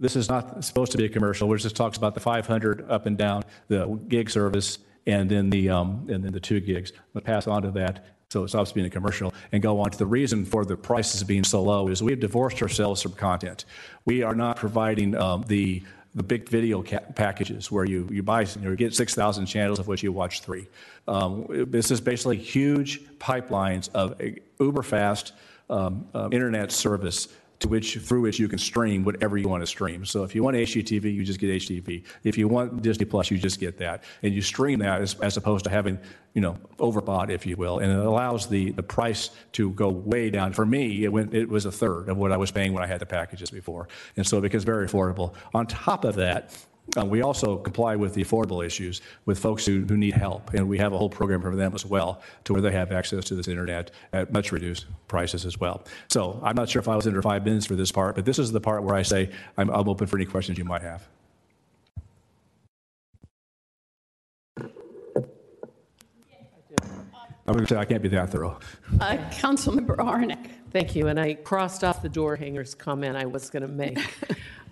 [0.00, 3.06] This is not supposed to be a commercial, which just talks about the 500 up
[3.06, 6.92] and down, the gig service, and then the, um, and then the two gigs.
[7.14, 9.90] I'm to pass on to that, so it stops being a commercial, and go on
[9.92, 13.64] to the reason for the prices being so low is we've divorced ourselves from content.
[14.04, 15.84] We are not providing um, the,
[16.16, 19.86] the big video ca- packages where you, you buy, you, you get 6,000 channels of
[19.86, 20.66] which you watch three.
[21.06, 24.20] Um, this is basically huge pipelines of
[24.58, 25.32] uber fast
[25.70, 27.28] um, um, internet service
[27.64, 30.04] to which through which you can stream whatever you want to stream.
[30.04, 32.04] So if you want HGTV, you just get HGTV.
[32.22, 35.36] If you want Disney Plus, you just get that, and you stream that as, as
[35.36, 35.98] opposed to having
[36.34, 40.30] you know overbought, if you will, and it allows the the price to go way
[40.30, 40.52] down.
[40.52, 42.86] For me, it went it was a third of what I was paying when I
[42.86, 45.34] had the packages before, and so it becomes very affordable.
[45.54, 46.54] On top of that.
[46.96, 50.68] Uh, we also comply with the affordable issues with folks who, who need help, and
[50.68, 53.34] we have a whole program for them as well, to where they have access to
[53.34, 55.82] this internet at much reduced prices as well.
[56.08, 58.38] So I'm not sure if I was under five minutes for this part, but this
[58.38, 61.08] is the part where I say I'm, I'm open for any questions you might have.
[67.46, 68.58] I'm going to say I can't be that thorough.
[69.00, 70.50] Uh, Councilmember Harnik.
[70.70, 73.98] Thank you, and I crossed off the door hangers comment I was going to make.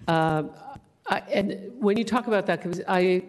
[0.09, 0.51] Um,
[1.13, 3.25] I- And when you talk about that, 'cause I,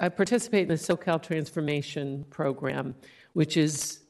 [0.00, 2.94] I participate in the SoCal Transformation Program,
[3.34, 4.00] which is,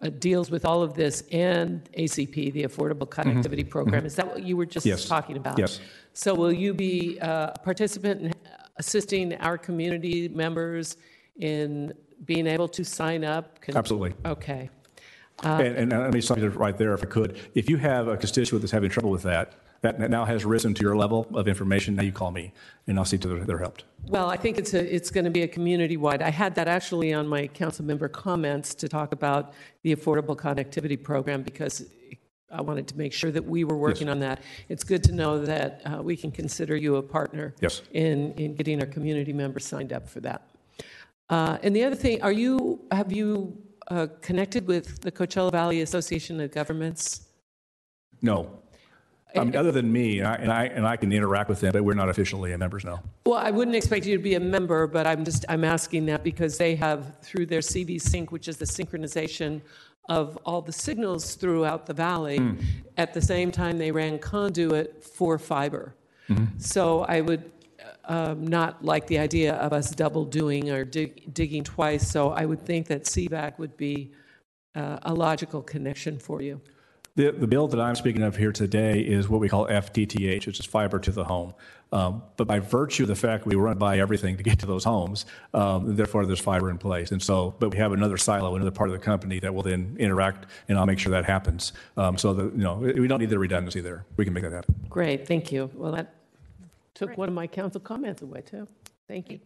[0.00, 4.06] uh, deals with all of this, and ACP, the Affordable Connectivity Program.
[4.06, 4.96] Is that what you were just Mm-hmm.
[4.96, 5.04] Yes.
[5.06, 5.58] talking about?
[5.58, 5.80] Yes.
[6.14, 8.32] So will you be uh, a participant in
[8.76, 10.96] assisting our community members
[11.36, 11.92] in
[12.24, 13.60] being able to sign up?
[13.60, 14.14] Can- Absolutely.
[14.24, 14.70] Okay.
[15.44, 17.38] And, and let me stop you right there if I could.
[17.54, 20.82] If you have a constituent that's having trouble with that, that now has risen to
[20.82, 22.52] your level of information, now you call me
[22.86, 23.84] and I'll see to their, they're helped.
[24.08, 26.22] Well, I think it's a, it's going to be a community-wide.
[26.22, 31.00] I had that actually on my council member comments to talk about the Affordable Connectivity
[31.00, 31.86] Program because
[32.50, 34.42] I wanted to make sure that we were working on that.
[34.68, 37.82] It's good to know that uh, we can consider you a partner Yes.
[37.92, 40.48] in, in getting our community members signed up for that.
[41.28, 45.82] Uh, And the other thing, are you, have you uh, connected with the Coachella Valley
[45.82, 47.28] Association of Governments?
[48.22, 48.50] No.
[49.36, 51.72] I mean, other than me, and I, and I, and I can interact with them,
[51.72, 53.02] but we're not officially members, now.
[53.26, 56.24] Well, I wouldn't expect you to be a member, but I'm just, I'm asking that
[56.24, 59.60] because they have, through their CV Sync, which is the synchronization
[60.08, 62.40] of all the signals throughout the valley,
[62.96, 65.94] at the same time they ran conduit for fiber.
[66.58, 67.50] So I would
[68.04, 72.10] um, not like the idea of us double doing or dig, digging twice.
[72.10, 74.12] So I would think that CVAG would be
[74.74, 76.60] uh, a logical connection for you.
[77.18, 80.60] The, the bill that I'm speaking of here today is what we call FTTH, which
[80.60, 81.52] is fiber to the home.
[81.90, 84.84] Um, but by virtue of the fact we run by everything to get to those
[84.84, 87.10] homes, um, therefore there's fiber in place.
[87.10, 89.96] And so, but we have another silo, another part of the company that will then
[89.98, 91.72] interact, and I'll make sure that happens.
[91.96, 94.04] Um, so that you know, we don't need the redundancy there.
[94.16, 94.76] We can make that happen.
[94.88, 95.72] Great, thank you.
[95.74, 96.14] Well, that
[96.94, 98.68] took one of my council comments away, too.
[99.08, 99.40] Thank you.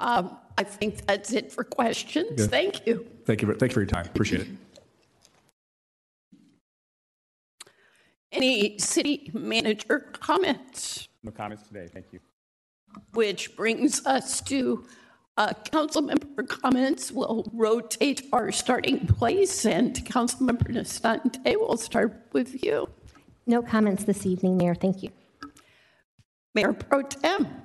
[0.00, 2.32] Um, I think that's it for questions.
[2.36, 2.50] Good.
[2.50, 3.06] Thank you.
[3.24, 3.54] Thank you.
[3.54, 4.04] Thank you for your time.
[4.04, 4.48] Appreciate it.
[8.34, 11.08] Any city manager comments?
[11.22, 12.18] No comments today, thank you.
[13.12, 14.84] Which brings us to
[15.36, 17.12] uh, council member comments.
[17.12, 22.88] We'll rotate our starting place, and Councilmember Nestande, we'll start with you.
[23.46, 24.74] No comments this evening, Mayor.
[24.74, 25.10] Thank you.
[26.54, 27.63] Mayor Pro Tem.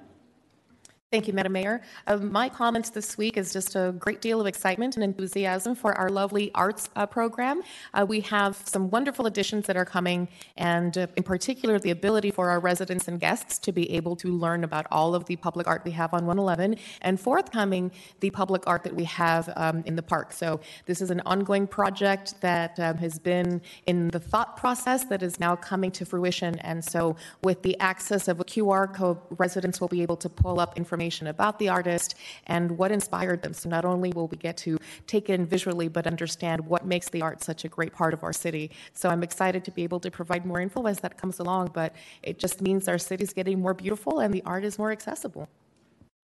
[1.12, 1.82] Thank you, Madam Mayor.
[2.06, 5.96] Uh, my comments this week is just a great deal of excitement and enthusiasm for
[5.96, 7.64] our lovely arts uh, program.
[7.96, 12.30] Uh, we have some wonderful additions that are coming, and uh, in particular, the ability
[12.30, 15.66] for our residents and guests to be able to learn about all of the public
[15.66, 19.96] art we have on 111, and forthcoming, the public art that we have um, in
[19.96, 20.32] the park.
[20.32, 25.24] So, this is an ongoing project that um, has been in the thought process that
[25.24, 26.60] is now coming to fruition.
[26.60, 30.60] And so, with the access of a QR code, residents will be able to pull
[30.60, 32.16] up information about the artist
[32.48, 33.54] and what inspired them.
[33.54, 37.22] So, not only will we get to take in visually, but understand what makes the
[37.22, 38.72] art such a great part of our city.
[38.94, 41.96] So, I'm excited to be able to provide more info as that comes along, but
[42.24, 45.48] it just means our city's getting more beautiful and the art is more accessible.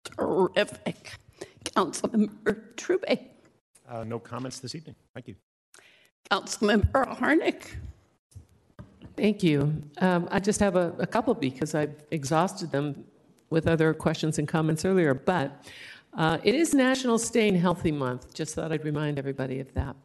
[0.05, 1.13] Terrific.
[1.65, 3.21] Councilmember Trubee.
[3.89, 4.95] uh, no comments this evening.
[5.15, 5.35] Thank you.
[6.31, 7.77] Councilmember Harnik.
[9.17, 9.83] Thank you.
[9.99, 13.05] Um, I just have a, a couple because I've exhausted them
[13.51, 15.65] with other questions and comments earlier, but
[16.15, 18.33] uh, it is National Staying Healthy Month.
[18.33, 19.97] Just thought I'd remind everybody of that.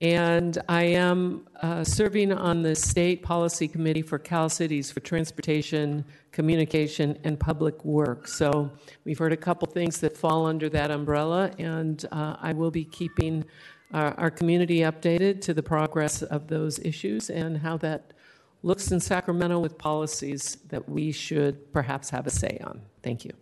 [0.00, 6.04] And I am uh, serving on the State Policy Committee for Cal Cities for Transportation,
[6.32, 8.26] Communication, and Public Work.
[8.26, 8.72] So
[9.04, 12.84] we've heard a couple things that fall under that umbrella, and uh, I will be
[12.84, 13.44] keeping
[13.92, 18.12] our, our community updated to the progress of those issues and how that
[18.62, 22.80] looks in Sacramento with policies that we should perhaps have a say on.
[23.02, 23.32] Thank you.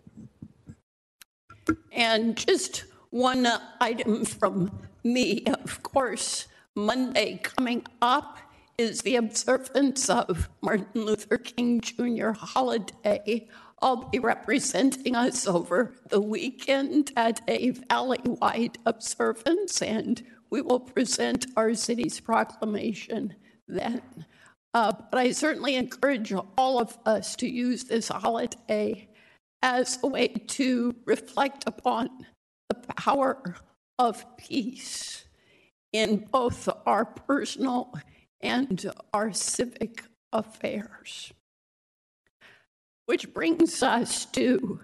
[1.91, 3.47] And just one
[3.79, 4.71] item from
[5.03, 8.39] me, of course, Monday coming up
[8.77, 12.31] is the observance of Martin Luther King Jr.
[12.31, 13.47] holiday.
[13.81, 21.47] I'll be representing us over the weekend at a valley-wide observance, and we will present
[21.55, 23.35] our city's proclamation
[23.67, 24.01] then.
[24.73, 29.09] Uh, but I certainly encourage all of us to use this holiday
[29.61, 32.09] as a way to reflect upon
[32.69, 33.55] the power
[33.99, 35.25] of peace
[35.91, 37.93] in both our personal
[38.39, 41.33] and our civic affairs.
[43.05, 44.79] Which brings us to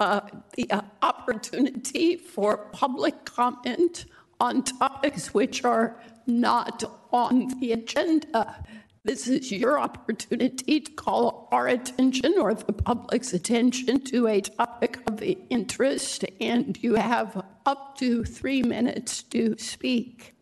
[0.00, 0.20] uh,
[0.56, 4.06] the uh, opportunity for public comment
[4.40, 8.64] on topics which are not on the agenda.
[9.02, 14.98] This is your opportunity to call our attention or the public's attention to a topic
[15.06, 20.34] of interest, and you have up to three minutes to speak.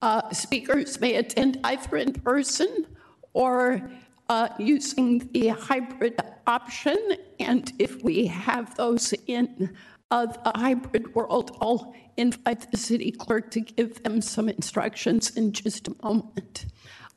[0.00, 2.86] Uh, speakers may attend either in person
[3.34, 3.90] or
[4.30, 6.96] uh, using the hybrid option.
[7.38, 9.76] And if we have those in
[10.10, 15.52] uh, the hybrid world, I'll invite the city clerk to give them some instructions in
[15.52, 16.64] just a moment.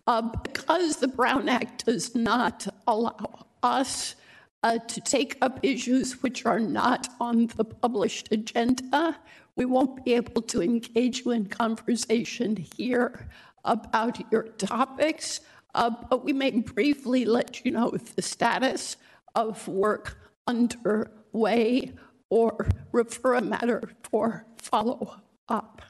[0.09, 4.15] Uh, because the Brown Act does not allow us
[4.63, 9.15] uh, to take up issues which are not on the published agenda,
[9.55, 13.29] we won't be able to engage you in conversation here
[13.63, 15.41] about your topics,
[15.75, 18.97] uh, but we may briefly let you know the status
[19.35, 20.17] of work
[20.47, 21.93] underway
[22.31, 25.83] or refer a matter for follow up.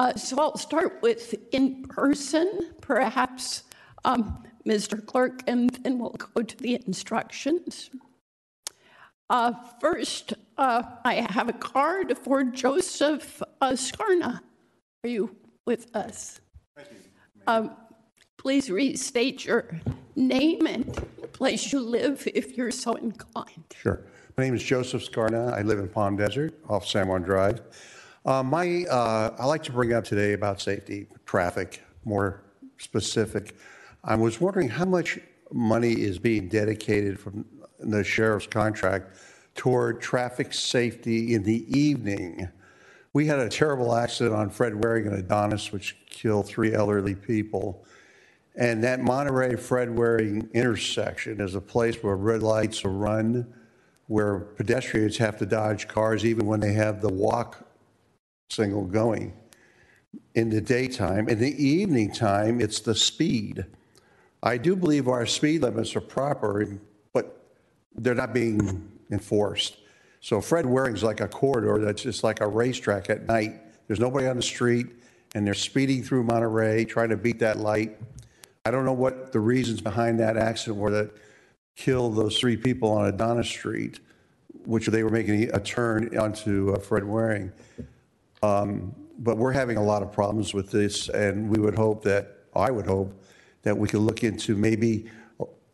[0.00, 3.64] Uh, so I'll start with in person, perhaps,
[4.06, 5.04] um, Mr.
[5.04, 7.90] Clerk, and then we'll go to the instructions.
[9.28, 14.40] Uh, first, uh, I have a card for Joseph uh, Scarna.
[15.04, 15.36] Are you
[15.66, 16.40] with us?
[16.74, 16.88] Thank
[17.46, 17.76] Um,
[18.38, 19.82] please restate your
[20.16, 20.94] name and
[21.34, 23.74] place you live if you're so inclined.
[23.76, 24.00] Sure.
[24.38, 25.52] My name is Joseph Scarna.
[25.52, 27.60] I live in Palm Desert off San Juan Drive.
[28.24, 32.42] Uh, my, uh, I like to bring up today about safety, traffic, more
[32.76, 33.56] specific.
[34.04, 35.18] I was wondering how much
[35.50, 37.46] money is being dedicated from
[37.78, 39.16] the sheriff's contract
[39.54, 42.48] toward traffic safety in the evening.
[43.14, 47.84] We had a terrible accident on Fred Waring and Adonis, which killed three elderly people.
[48.54, 53.52] And that Monterey Fred Waring intersection is a place where red lights are run,
[54.08, 57.66] where pedestrians have to dodge cars even when they have the walk
[58.50, 59.32] signal going.
[60.34, 63.64] In the daytime, in the evening time, it's the speed.
[64.42, 66.78] I do believe our speed limits are proper,
[67.12, 67.44] but
[67.94, 69.76] they're not being enforced.
[70.20, 73.60] So Fred Waring's like a corridor that's just like a racetrack at night.
[73.86, 74.86] There's nobody on the street,
[75.34, 77.98] and they're speeding through Monterey trying to beat that light.
[78.64, 81.10] I don't know what the reasons behind that accident were that
[81.76, 84.00] killed those three people on Adonis Street,
[84.64, 87.52] which they were making a turn onto uh, Fred Waring.
[88.42, 92.38] Um, but we're having a lot of problems with this, and we would hope that,
[92.56, 93.12] I would hope,
[93.62, 95.10] that we could look into maybe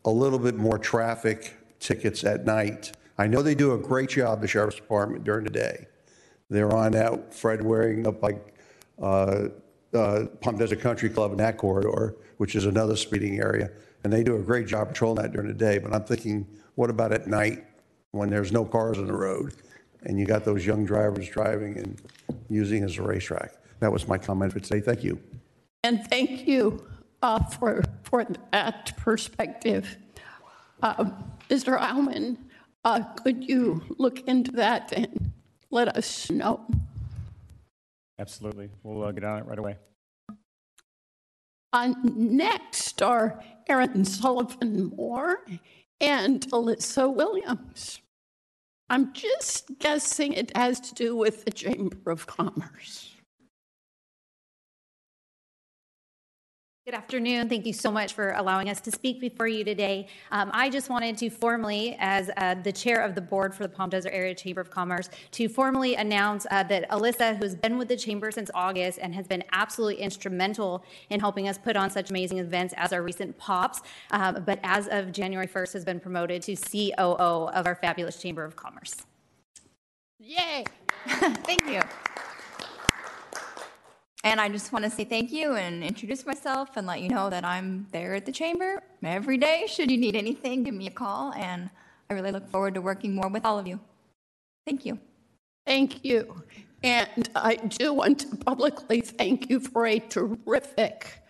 [0.03, 2.91] a little bit more traffic tickets at night.
[3.17, 5.87] I know they do a great job, the sheriff's department, during the day.
[6.49, 8.35] They're on that Fred Waring up by
[9.01, 9.49] uh,
[9.93, 13.69] uh, Palm Desert Country Club in that corridor, which is another speeding area.
[14.03, 15.77] And they do a great job patrolling that during the day.
[15.77, 17.65] But I'm thinking, what about at night
[18.11, 19.53] when there's no cars on the road
[20.03, 22.01] and you got those young drivers driving and
[22.49, 23.53] using as a racetrack?
[23.79, 24.79] That was my comment for today.
[24.79, 25.19] Thank you.
[25.83, 26.85] And thank you
[27.21, 29.97] uh, for, for that perspective.
[30.81, 31.05] Uh,
[31.49, 31.79] Mr.
[31.79, 32.37] Aumann,
[32.83, 35.31] uh, could you look into that and
[35.71, 36.65] let us know?
[38.19, 38.69] Absolutely.
[38.83, 39.77] We'll uh, get on it right away.
[41.73, 45.45] Uh, next are Aaron Sullivan Moore
[45.99, 47.99] and Alyssa Williams.
[48.89, 53.16] I'm just guessing it has to do with the Chamber of Commerce.
[56.87, 57.49] Good afternoon.
[57.49, 60.07] Thank you so much for allowing us to speak before you today.
[60.31, 63.67] Um, I just wanted to formally, as uh, the chair of the board for the
[63.67, 67.89] Palm Desert Area Chamber of Commerce, to formally announce uh, that Alyssa, who's been with
[67.89, 72.09] the chamber since August and has been absolutely instrumental in helping us put on such
[72.09, 76.41] amazing events as our recent POPs, um, but as of January 1st has been promoted
[76.43, 78.95] to COO of our fabulous Chamber of Commerce.
[80.19, 80.63] Yay!
[81.07, 81.81] Thank you.
[84.27, 87.29] And I just want to say thank you and introduce myself and let you know
[87.29, 89.63] that I'm there at the chamber every day.
[89.69, 91.31] Should you need anything, give me a call.
[91.31, 91.69] And
[92.09, 93.79] I really look forward to working more with all of you.
[94.65, 94.99] Thank you.
[95.65, 96.43] Thank you.
[96.83, 101.23] And I do want to publicly thank you for a terrific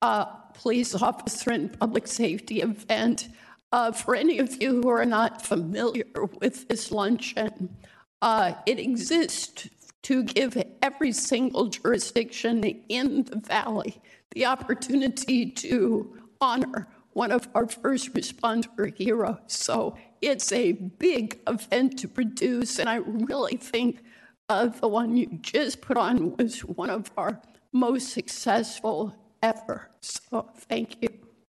[0.00, 0.26] uh,
[0.60, 3.30] police officer and public safety event.
[3.72, 6.06] Uh, for any of you who are not familiar
[6.40, 7.76] with this luncheon,
[8.22, 9.68] uh, it exists
[10.04, 14.00] to give every single jurisdiction in the valley
[14.32, 19.38] the opportunity to honor one of our first responder heroes.
[19.46, 24.02] So it's a big event to produce, and I really think
[24.48, 27.40] uh, the one you just put on was one of our
[27.72, 29.90] most successful ever.
[30.00, 31.08] So thank you.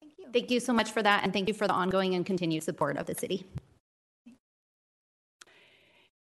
[0.01, 0.27] Thank you.
[0.33, 2.97] Thank you so much for that, and thank you for the ongoing and continued support
[2.97, 3.47] of the city.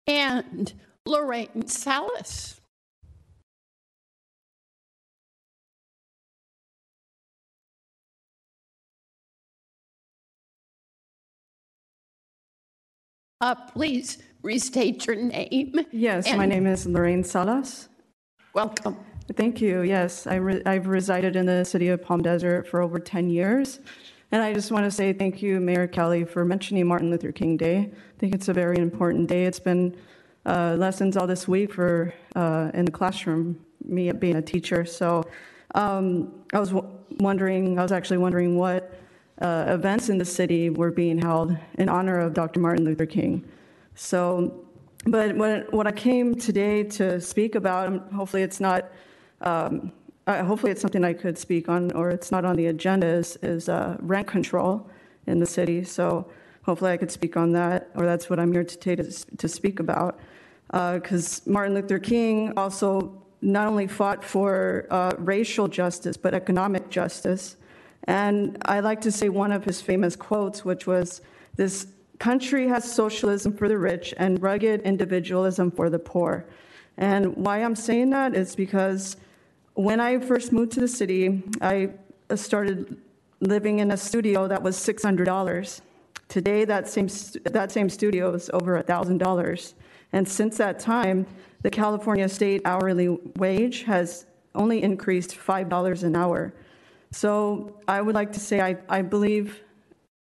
[0.08, 0.72] And
[1.08, 2.60] Lorraine Salas.
[13.42, 15.76] Uh, please restate your name.
[15.92, 17.90] Yes, my name is Lorraine Salas.
[18.54, 18.98] Welcome.
[19.36, 19.82] Thank you.
[19.82, 23.80] Yes, I re- I've resided in the city of Palm Desert for over 10 years.
[24.32, 27.58] And I just want to say thank you, Mayor Kelly, for mentioning Martin Luther King
[27.58, 27.92] Day.
[27.94, 29.46] I think it's a very important day.
[29.46, 29.96] It's been
[30.46, 34.86] uh, lessons all this week for uh, in the classroom, me being a teacher.
[34.86, 35.24] So
[35.74, 36.88] um, I was w-
[37.20, 38.98] wondering, I was actually wondering what
[39.42, 42.60] uh, events in the city were being held in honor of Dr.
[42.60, 43.44] Martin Luther King.
[43.96, 44.66] So,
[45.06, 48.92] but what, what I came today to speak about, hopefully it's not,
[49.42, 49.92] um,
[50.28, 53.70] hopefully it's something I could speak on, or it's not on the agenda, is, is
[53.70, 54.90] uh, rent control
[55.28, 55.84] in the city.
[55.84, 56.30] So
[56.66, 59.80] hopefully I could speak on that, or that's what I'm here today to, to speak
[59.80, 60.20] about.
[60.68, 66.90] Because uh, Martin Luther King also not only fought for uh, racial justice, but economic
[66.90, 67.58] justice.
[68.06, 71.22] And I like to say one of his famous quotes, which was,
[71.56, 76.46] This country has socialism for the rich and rugged individualism for the poor.
[76.98, 79.18] And why I'm saying that is because
[79.74, 81.92] when I first moved to the city, I
[82.34, 82.98] started
[83.42, 85.82] living in a studio that was $600.
[86.36, 87.08] Today, that same,
[87.46, 89.74] that same studio is over $1,000.
[90.12, 91.26] And since that time,
[91.62, 96.54] the California state hourly wage has only increased $5 an hour.
[97.12, 99.62] So I would like to say I, I believe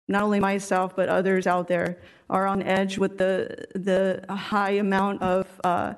[0.08, 1.98] not only myself, but others out there
[2.30, 5.94] are on edge with the, the high amount of uh,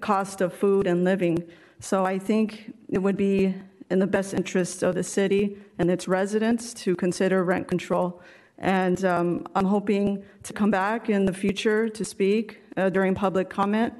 [0.00, 1.44] cost of food and living.
[1.78, 3.54] So I think it would be
[3.90, 8.22] in the best interest of the city and its residents to consider rent control.
[8.58, 13.50] And um, I'm hoping to come back in the future to speak uh, during public
[13.50, 13.92] comment,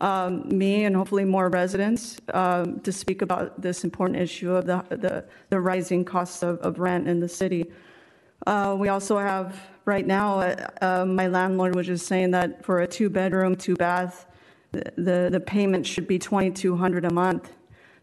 [0.00, 4.84] um, me and hopefully more residents, um, to speak about this important issue of the,
[4.90, 7.70] the, the rising costs of, of rent in the city.
[8.46, 12.80] Uh, we also have right now, uh, uh, my landlord was just saying that for
[12.80, 14.26] a two bedroom, two bath,
[14.72, 17.52] the, the, the payment should be 2200 a month.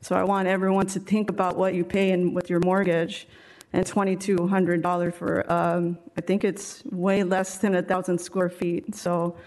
[0.02, 3.28] So I want everyone to think about what you pay in with your mortgage
[3.74, 8.96] and $2,200 for, um, I think it's way less than a thousand square feet.
[8.96, 9.38] So,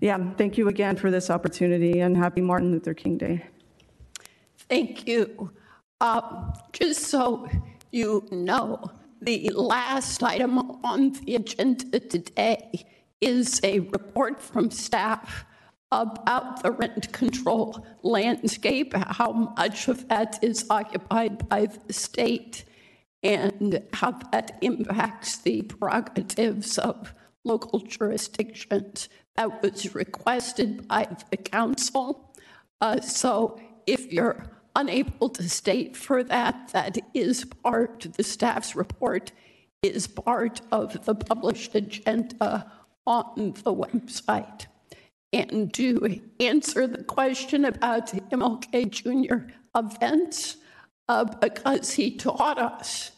[0.00, 3.44] yeah, thank you again for this opportunity and happy Martin Luther King Day.
[4.68, 5.50] Thank you.
[6.00, 7.48] Uh, just so
[7.90, 8.90] you know,
[9.22, 12.84] the last item on the agenda today
[13.20, 15.46] is a report from staff
[15.90, 22.64] about the rent control landscape, how much of that is occupied by the state,
[23.26, 27.12] and how that impacts the prerogatives of
[27.44, 29.08] local jurisdictions.
[29.34, 32.32] That was requested by the council.
[32.80, 34.46] Uh, so if you're
[34.76, 39.32] unable to state for that, that is part, the staff's report
[39.82, 42.70] is part of the published agenda
[43.06, 44.66] on the website.
[45.32, 49.52] And to answer the question about MLK Jr.
[49.74, 50.58] events,
[51.08, 53.10] uh, because he taught us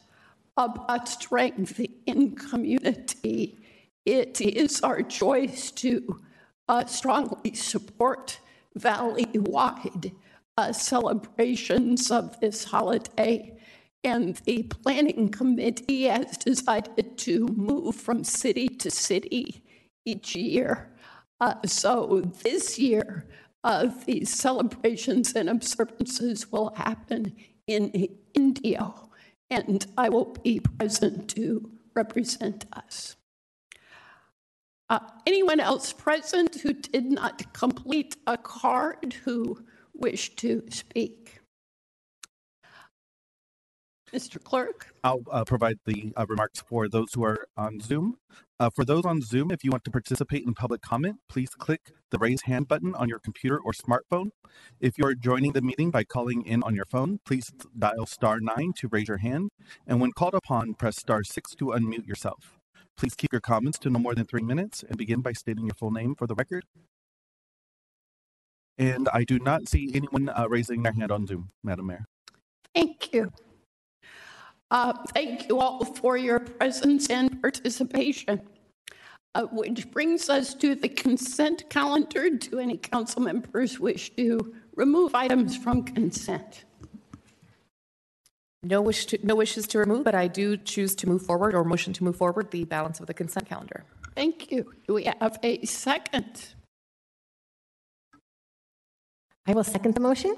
[0.59, 3.59] about strength in community,
[4.04, 6.20] it is our choice to
[6.68, 8.40] uh, strongly support
[8.74, 10.12] valley wide
[10.56, 13.54] uh, celebrations of this holiday.
[14.04, 19.62] and the planning committee has decided to move from city to city
[20.04, 20.88] each year.
[21.40, 23.26] Uh, so this year,
[23.64, 27.34] uh, the celebrations and observances will happen
[27.66, 29.07] in Indio,
[29.51, 33.16] and I will be present to represent us.
[34.90, 39.59] Uh, anyone else present who did not complete a card who
[39.94, 41.40] wished to speak?
[44.12, 44.42] Mr.
[44.42, 44.94] Clerk?
[45.05, 48.16] I'll uh, provide the uh, remarks for those who are on Zoom.
[48.61, 51.92] Uh, for those on Zoom, if you want to participate in public comment, please click
[52.11, 54.30] the raise hand button on your computer or smartphone.
[54.80, 58.40] If you are joining the meeting by calling in on your phone, please dial star
[58.40, 59.50] nine to raise your hand.
[59.86, 62.59] And when called upon, press star six to unmute yourself.
[62.96, 65.74] Please keep your comments to no more than three minutes and begin by stating your
[65.74, 66.64] full name for the record.
[68.76, 72.06] And I do not see anyone uh, raising their hand on Zoom, Madam Mayor.
[72.74, 73.30] Thank you.
[74.71, 78.41] Uh, thank you all for your presence and participation.
[79.35, 82.31] Uh, which brings us to the consent calendar.
[82.31, 86.64] Do any council members wish to remove items from consent?
[88.62, 91.62] No wish to, no wishes to remove, but I do choose to move forward or
[91.62, 93.85] motion to move forward the balance of the consent calendar.
[94.16, 94.73] Thank you.
[94.87, 96.55] Do we have a second?
[99.47, 100.37] I will second the motion.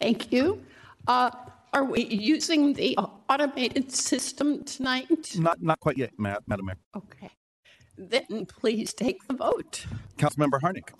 [0.00, 0.62] Thank you.
[1.06, 1.30] Uh,
[1.72, 2.96] are we using the
[3.28, 5.36] automated system tonight?
[5.38, 6.76] Not not quite yet, Madam Mayor.
[6.96, 7.30] Okay.
[7.98, 9.86] Then please take the vote.
[10.18, 10.90] Councilmember Harnik.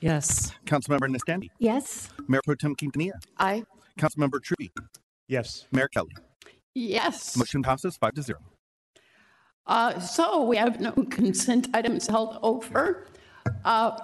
[0.00, 0.52] Yes.
[0.66, 1.48] Councilmember Nestande.
[1.58, 2.10] Yes.
[2.28, 3.14] Mayor Pro Tem Quintanilla.
[3.38, 3.62] Aye.
[3.98, 4.70] Councilmember Trubee.
[5.28, 5.66] Yes.
[5.72, 6.12] Mayor Kelly.
[6.74, 7.36] Yes.
[7.36, 8.38] Motion passes five to zero.
[9.66, 13.06] Uh, so we have no consent items held over.
[13.64, 13.96] Uh,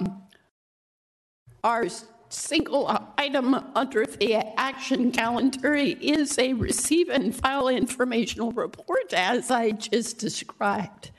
[1.64, 1.86] our
[2.28, 9.70] single item under the action calendar is a receive and file informational report as I
[9.70, 11.10] just described.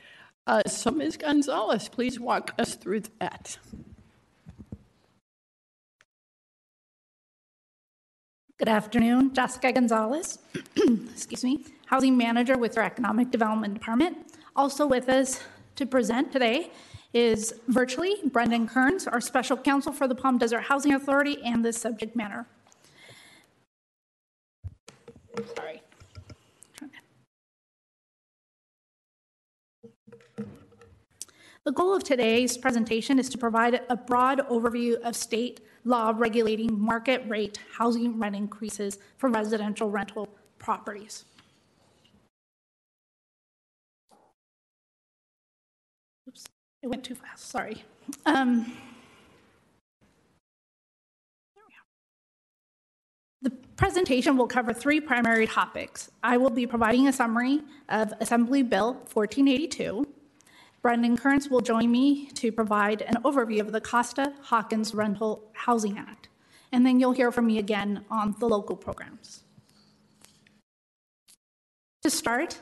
[0.46, 1.16] Uh, so Ms.
[1.16, 3.58] Gonzalez, please walk us through that.
[8.58, 10.38] Good afternoon, Jessica Gonzalez,
[11.12, 14.18] excuse me, Housing Manager with our Economic Development Department.
[14.54, 15.40] Also with us
[15.76, 16.70] to present today
[17.12, 21.76] is virtually Brendan Kearns, our Special Counsel for the Palm Desert Housing Authority and this
[21.76, 22.46] subject matter.
[25.56, 25.82] Sorry.
[31.64, 36.80] The goal of today's presentation is to provide a broad overview of state law regulating
[36.80, 41.26] market rate housing rent increases for residential rental properties.
[46.82, 47.84] It went too fast, sorry.
[48.26, 48.72] Um.
[53.42, 56.10] The presentation will cover three primary topics.
[56.22, 60.06] I will be providing a summary of Assembly Bill 1482.
[60.82, 65.98] Brendan Kearns will join me to provide an overview of the Costa Hawkins Rental Housing
[65.98, 66.28] Act.
[66.72, 69.42] And then you'll hear from me again on the local programs.
[72.02, 72.58] To start,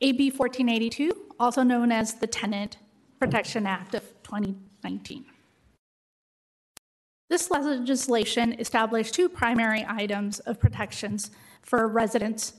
[0.00, 2.76] AB 1482, also known as the Tenant
[3.22, 5.24] Protection Act of 2019.
[7.30, 11.30] This legislation established two primary items of protections
[11.62, 12.54] for residents,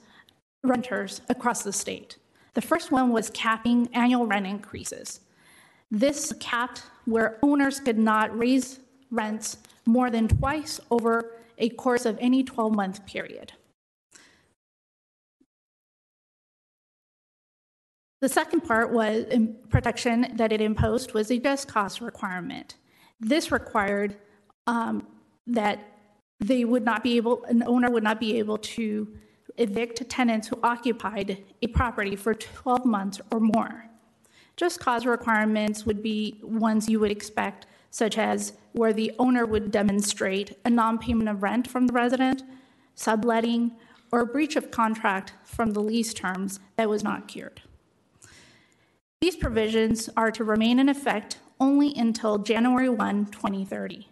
[0.64, 2.16] renters across the state.
[2.54, 5.20] The first one was capping annual rent increases.
[5.92, 8.80] This capped where owners could not raise
[9.12, 13.52] rents more than twice over a course of any 12 month period.
[18.24, 19.26] The second part was
[19.68, 22.76] protection that it imposed was a just cause requirement.
[23.20, 24.16] This required
[24.66, 25.06] um,
[25.46, 25.80] that
[26.40, 29.10] they would not be able, an owner would not be able to
[29.58, 33.90] evict tenants who occupied a property for 12 months or more.
[34.56, 39.70] Just cause requirements would be ones you would expect, such as where the owner would
[39.70, 42.42] demonstrate a non payment of rent from the resident,
[42.96, 43.74] subletting,
[44.14, 47.64] or breach of contract from the lease terms that was not cured.
[49.24, 54.10] These provisions are to remain in effect only until January 1, 2030,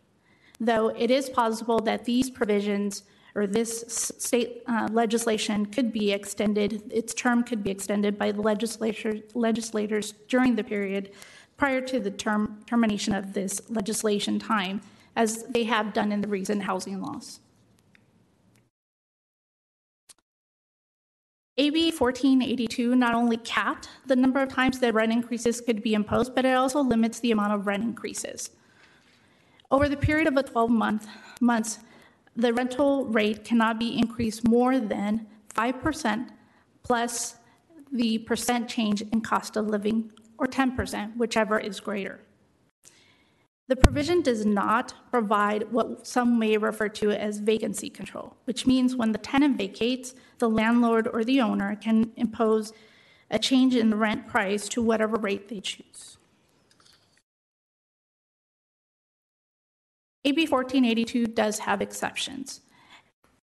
[0.61, 3.03] though it is possible that these provisions
[3.35, 8.41] or this state uh, legislation could be extended, its term could be extended by the
[8.41, 11.11] legislature, legislators during the period
[11.57, 14.79] prior to the term, termination of this legislation time,
[15.17, 17.41] as they have done in the recent housing laws.
[21.61, 26.33] AB 1482 not only capped the number of times that rent increases could be imposed,
[26.33, 28.49] but it also limits the amount of rent increases.
[29.69, 31.05] Over the period of a 12 month,
[31.39, 31.77] months,
[32.35, 36.29] the rental rate cannot be increased more than 5%
[36.81, 37.35] plus
[37.91, 42.21] the percent change in cost of living, or 10%, whichever is greater.
[43.71, 48.97] The provision does not provide what some may refer to as vacancy control, which means
[48.97, 52.73] when the tenant vacates, the landlord or the owner can impose
[53.29, 56.17] a change in the rent price to whatever rate they choose.
[60.25, 62.59] AB 1482 does have exceptions.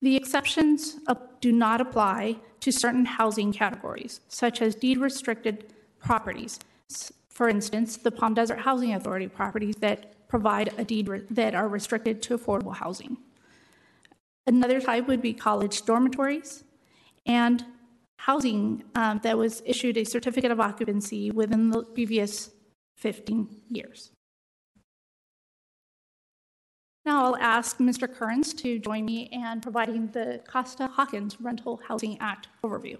[0.03, 0.99] The exceptions
[1.41, 6.59] do not apply to certain housing categories, such as deed restricted properties.
[7.31, 12.23] For instance, the Palm Desert Housing Authority properties that provide a deed that are restricted
[12.23, 13.17] to affordable housing.
[14.47, 16.65] Another type would be college dormitories
[17.27, 17.65] and
[18.19, 22.51] housing um, that was issued a certificate of occupancy within the previous
[22.97, 24.11] 15 years.
[27.05, 28.13] Now I'll ask Mr.
[28.13, 32.99] Kearns to join me in providing the Costa Hawkins Rental Housing Act overview.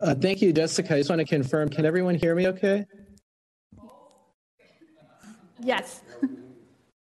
[0.00, 0.94] Uh, thank you, Jessica.
[0.94, 2.86] I just want to confirm, can everyone hear me okay?
[5.60, 6.02] Yes.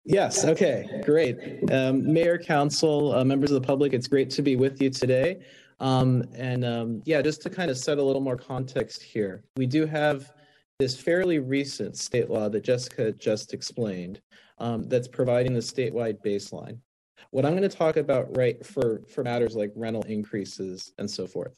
[0.07, 1.37] Yes, okay, great.
[1.71, 5.41] Um, Mayor, Council, uh, members of the public, it's great to be with you today.
[5.79, 9.65] Um, and um, yeah, just to kind of set a little more context here, we
[9.65, 10.31] do have
[10.77, 14.21] this fairly recent state law that Jessica just explained
[14.59, 16.77] um, that's providing the statewide baseline.
[17.31, 21.25] What I'm going to talk about right for, for matters like rental increases and so
[21.25, 21.57] forth.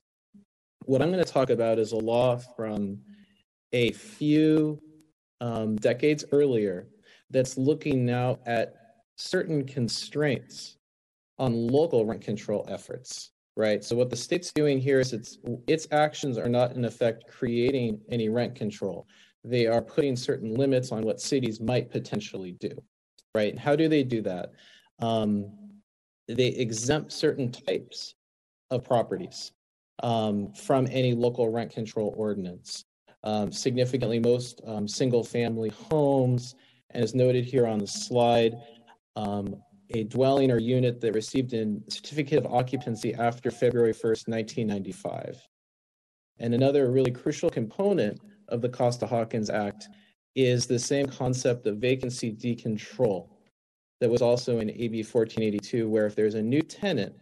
[0.86, 3.00] What I'm going to talk about is a law from
[3.74, 4.80] a few
[5.42, 6.88] um, decades earlier
[7.30, 8.76] that's looking now at
[9.18, 10.78] certain constraints
[11.40, 15.88] on local rent control efforts right so what the state's doing here is its its
[15.92, 19.08] actions are not in effect creating any rent control
[19.50, 22.70] they are putting certain limits on what cities might potentially do,
[23.34, 23.58] right?
[23.58, 24.52] How do they do that?
[25.00, 25.52] Um,
[26.28, 28.16] they exempt certain types
[28.70, 29.54] of properties
[30.04, 32.84] um, from any local rent control ordinance.
[33.28, 36.56] Um, significantly, most um, single family homes,
[36.92, 38.56] and as noted here on the slide,
[39.18, 39.54] um,
[39.90, 45.46] a dwelling or unit that received a certificate of occupancy after February 1st, 1995.
[46.40, 49.90] And another really crucial component of the Costa Hawkins Act
[50.34, 53.28] is the same concept of vacancy decontrol
[54.00, 57.14] that was also in AB 1482, where if there's a new tenant,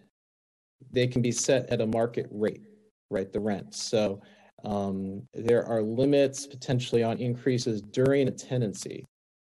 [0.91, 2.61] they can be set at a market rate,
[3.09, 3.33] right?
[3.33, 3.73] The rent.
[3.73, 4.21] So
[4.65, 9.05] um, there are limits potentially on increases during a tenancy.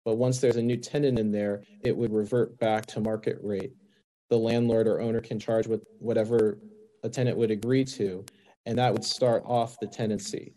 [0.04, 3.72] But once there's a new tenant in there, it would revert back to market rate.
[4.30, 6.58] The landlord or owner can charge with whatever
[7.02, 8.24] a tenant would agree to,
[8.66, 10.54] and that would start off the tenancy.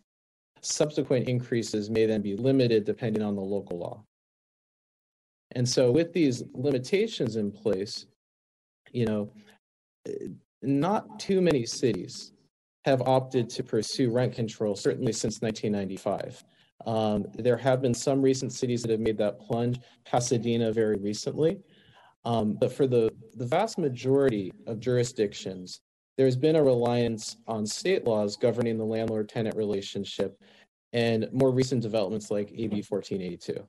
[0.61, 4.03] Subsequent increases may then be limited depending on the local law.
[5.51, 8.05] And so with these limitations in place,
[8.91, 9.31] you know,
[10.61, 12.32] not too many cities
[12.85, 16.43] have opted to pursue rent control, certainly since 1995.
[16.85, 21.59] Um, there have been some recent cities that have made that plunge, Pasadena very recently.
[22.25, 25.81] Um, but for the, the vast majority of jurisdictions,
[26.17, 30.39] there's been a reliance on state laws governing the landlord tenant relationship
[30.93, 33.67] and more recent developments like AB 1482.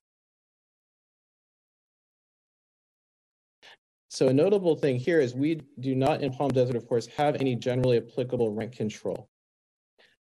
[4.14, 7.34] So a notable thing here is we do not in Palm Desert, of course, have
[7.34, 9.28] any generally applicable rent control.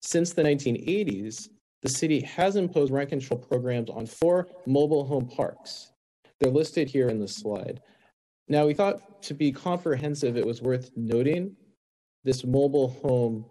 [0.00, 1.50] Since the 1980s,
[1.82, 5.92] the city has imposed rent control programs on four mobile home parks.
[6.40, 7.82] They're listed here in the slide.
[8.48, 11.54] Now, we thought to be comprehensive, it was worth noting
[12.24, 13.44] this mobile home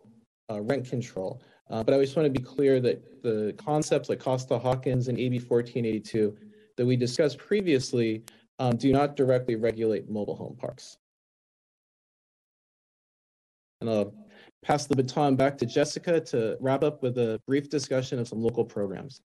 [0.49, 1.43] uh, rent control.
[1.69, 5.19] Uh, but I just want to be clear that the concepts like Costa Hawkins and
[5.19, 6.35] AB 1482
[6.75, 8.23] that we discussed previously
[8.59, 10.97] um, do not directly regulate mobile home parks.
[13.81, 14.13] And I'll
[14.63, 18.41] pass the baton back to Jessica to wrap up with a brief discussion of some
[18.41, 19.21] local programs.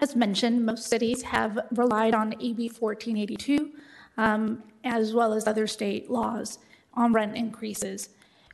[0.00, 3.72] As mentioned, most cities have relied on AB 1482
[4.16, 6.58] um, as well as other state laws
[6.94, 8.10] on rent increases.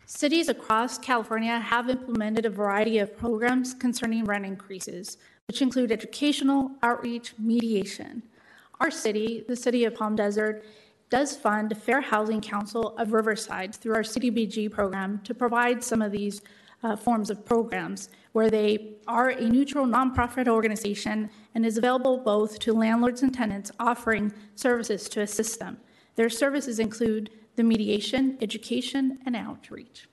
[0.06, 5.18] Cities across California have implemented a variety of programs concerning rent increases,
[5.48, 8.22] which include educational, outreach, mediation.
[8.80, 10.64] Our city, the city of Palm Desert,
[11.10, 16.12] does fund Fair Housing Council of Riverside through our CDBG program to provide some of
[16.12, 16.42] these
[16.82, 22.58] uh, forms of programs where they are a neutral nonprofit organization and is available both
[22.58, 25.78] to landlords and tenants offering services to assist them.
[26.14, 30.08] Their services include the mediation, education, and outreach.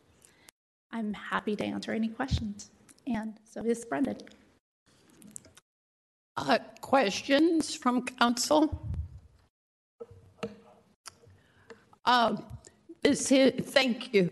[0.92, 2.72] I'm happy to answer any questions.
[3.06, 4.18] And so is Brendan.
[6.38, 8.92] Uh, questions from council?
[12.04, 12.36] Uh,
[13.02, 14.30] this is, thank you.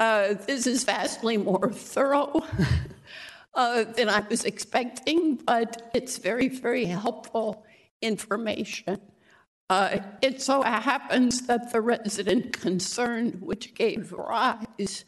[0.00, 2.42] Uh, This is vastly more thorough
[3.54, 7.66] uh, than I was expecting, but it's very, very helpful
[8.00, 8.98] information.
[9.68, 15.04] Uh, It so happens that the resident concern which gave rise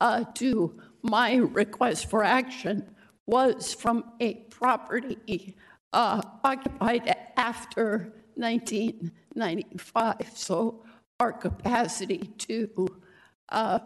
[0.00, 2.94] uh, to my request for action
[3.26, 5.56] was from a property
[5.92, 10.30] uh, occupied after 1995.
[10.34, 10.84] So
[11.20, 12.88] our capacity to
[13.48, 13.78] uh,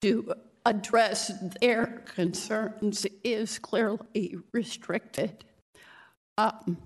[0.00, 0.34] to
[0.66, 5.44] address their concerns is clearly restricted.
[6.38, 6.78] Um,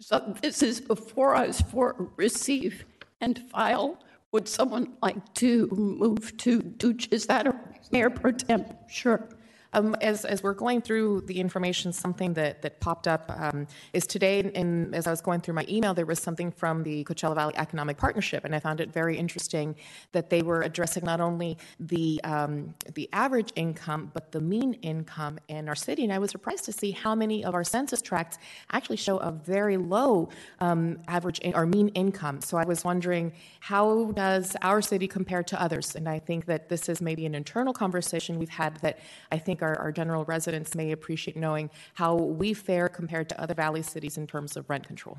[0.00, 2.84] so this is before us for receive
[3.20, 3.98] and file.
[4.32, 7.54] Would someone like to move to do Is that, a
[7.90, 8.64] Mayor Pro Tem?
[8.88, 9.26] Sure.
[9.72, 14.06] Um, as, as we're going through the information, something that, that popped up um, is
[14.06, 17.34] today, in, as I was going through my email, there was something from the Coachella
[17.34, 19.76] Valley Economic Partnership, and I found it very interesting
[20.12, 25.38] that they were addressing not only the um, the average income but the mean income
[25.48, 26.04] in our city.
[26.04, 28.38] And I was surprised to see how many of our census tracts
[28.72, 32.40] actually show a very low um, average in, or mean income.
[32.40, 35.94] So I was wondering, how does our city compare to others?
[35.94, 38.98] And I think that this is maybe an internal conversation we've had that
[39.30, 43.54] I think our, our general residents may appreciate knowing how we fare compared to other
[43.54, 45.18] valley cities in terms of rent control.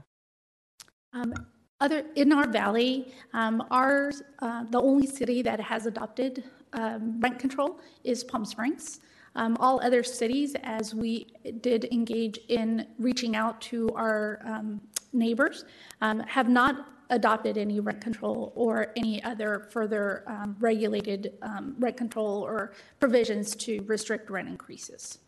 [1.14, 1.34] Um,
[1.82, 7.40] other in our valley, um, ours uh, the only city that has adopted um, rent
[7.40, 9.00] control is Palm Springs.
[9.36, 11.28] Um, all other cities, as we
[11.62, 14.82] did engage in reaching out to our um,
[15.14, 15.66] neighbors,
[16.02, 21.98] um, have not adopted any rent control or any other further um, regulated um, rent
[21.98, 25.20] control or provisions to restrict rent increases.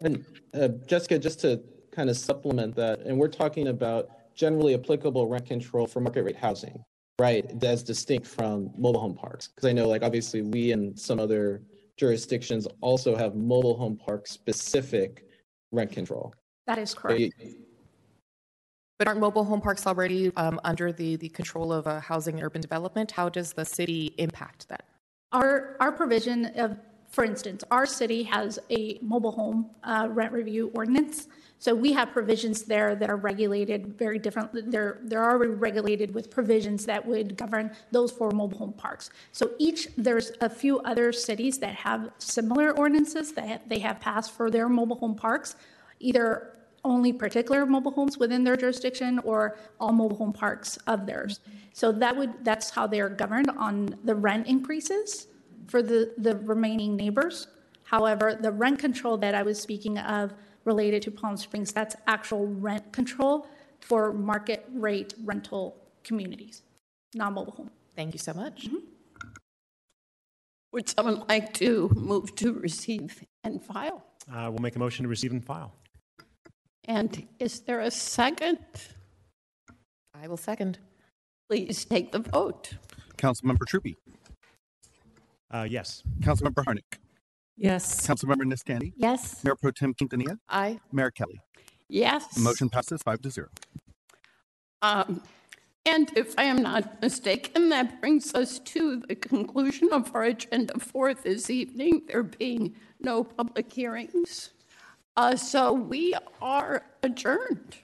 [0.00, 0.24] And
[0.54, 1.60] uh, Jessica, just to
[1.92, 6.36] kind of supplement that, and we're talking about generally applicable rent control for market rate
[6.36, 6.82] housing,
[7.18, 7.58] right?
[7.60, 9.48] That's distinct from mobile home parks.
[9.48, 11.62] Because I know, like, obviously, we and some other
[11.98, 15.26] jurisdictions also have mobile home park specific
[15.72, 16.32] rent control.
[16.66, 17.20] That is So correct.
[17.20, 17.32] you-
[19.00, 22.44] But aren't mobile home parks already um, under the, the control of uh, housing and
[22.44, 23.10] urban development?
[23.12, 24.84] How does the city impact that?
[25.32, 26.76] Our, our provision of,
[27.08, 31.28] for instance, our city has a mobile home uh, rent review ordinance.
[31.60, 34.70] So we have provisions there that are regulated very different.
[34.70, 39.08] They're, they're already regulated with provisions that would govern those for mobile home parks.
[39.32, 44.32] So each, there's a few other cities that have similar ordinances that they have passed
[44.32, 45.56] for their mobile home parks,
[46.00, 46.52] either
[46.84, 51.40] only particular mobile homes within their jurisdiction or all mobile home parks of theirs.
[51.72, 55.26] So that would, that's how they're governed on the rent increases
[55.68, 57.46] for the, the remaining neighbors.
[57.84, 60.32] However, the rent control that I was speaking of
[60.64, 63.46] related to Palm Springs, that's actual rent control
[63.80, 66.62] for market rate rental communities,
[67.14, 67.70] non-mobile home.
[67.96, 68.68] Thank you so much.
[70.72, 74.04] Would someone like to move to receive and file?
[74.32, 75.72] Uh, We'll make a motion to receive and file.
[76.84, 78.58] And is there a second?
[80.14, 80.78] I will second.
[81.48, 82.74] Please take the vote.
[83.16, 83.96] Councilmember Trubee.
[85.52, 86.02] Uh, Yes.
[86.20, 86.98] Councilmember Harnik.
[87.56, 88.06] Yes.
[88.06, 88.92] Councilmember Nestande.
[88.96, 89.42] Yes.
[89.44, 90.38] Mayor Pro Tem Quintanilla.
[90.48, 90.80] Aye.
[90.92, 91.40] Mayor Kelly.
[91.88, 92.38] Yes.
[92.38, 93.48] Motion passes five to zero.
[94.82, 95.22] Um,
[95.86, 100.78] And if I am not mistaken, that brings us to the conclusion of our agenda
[100.78, 104.50] for this evening, there being no public hearings.
[105.16, 107.76] Uh, So we are adjourned.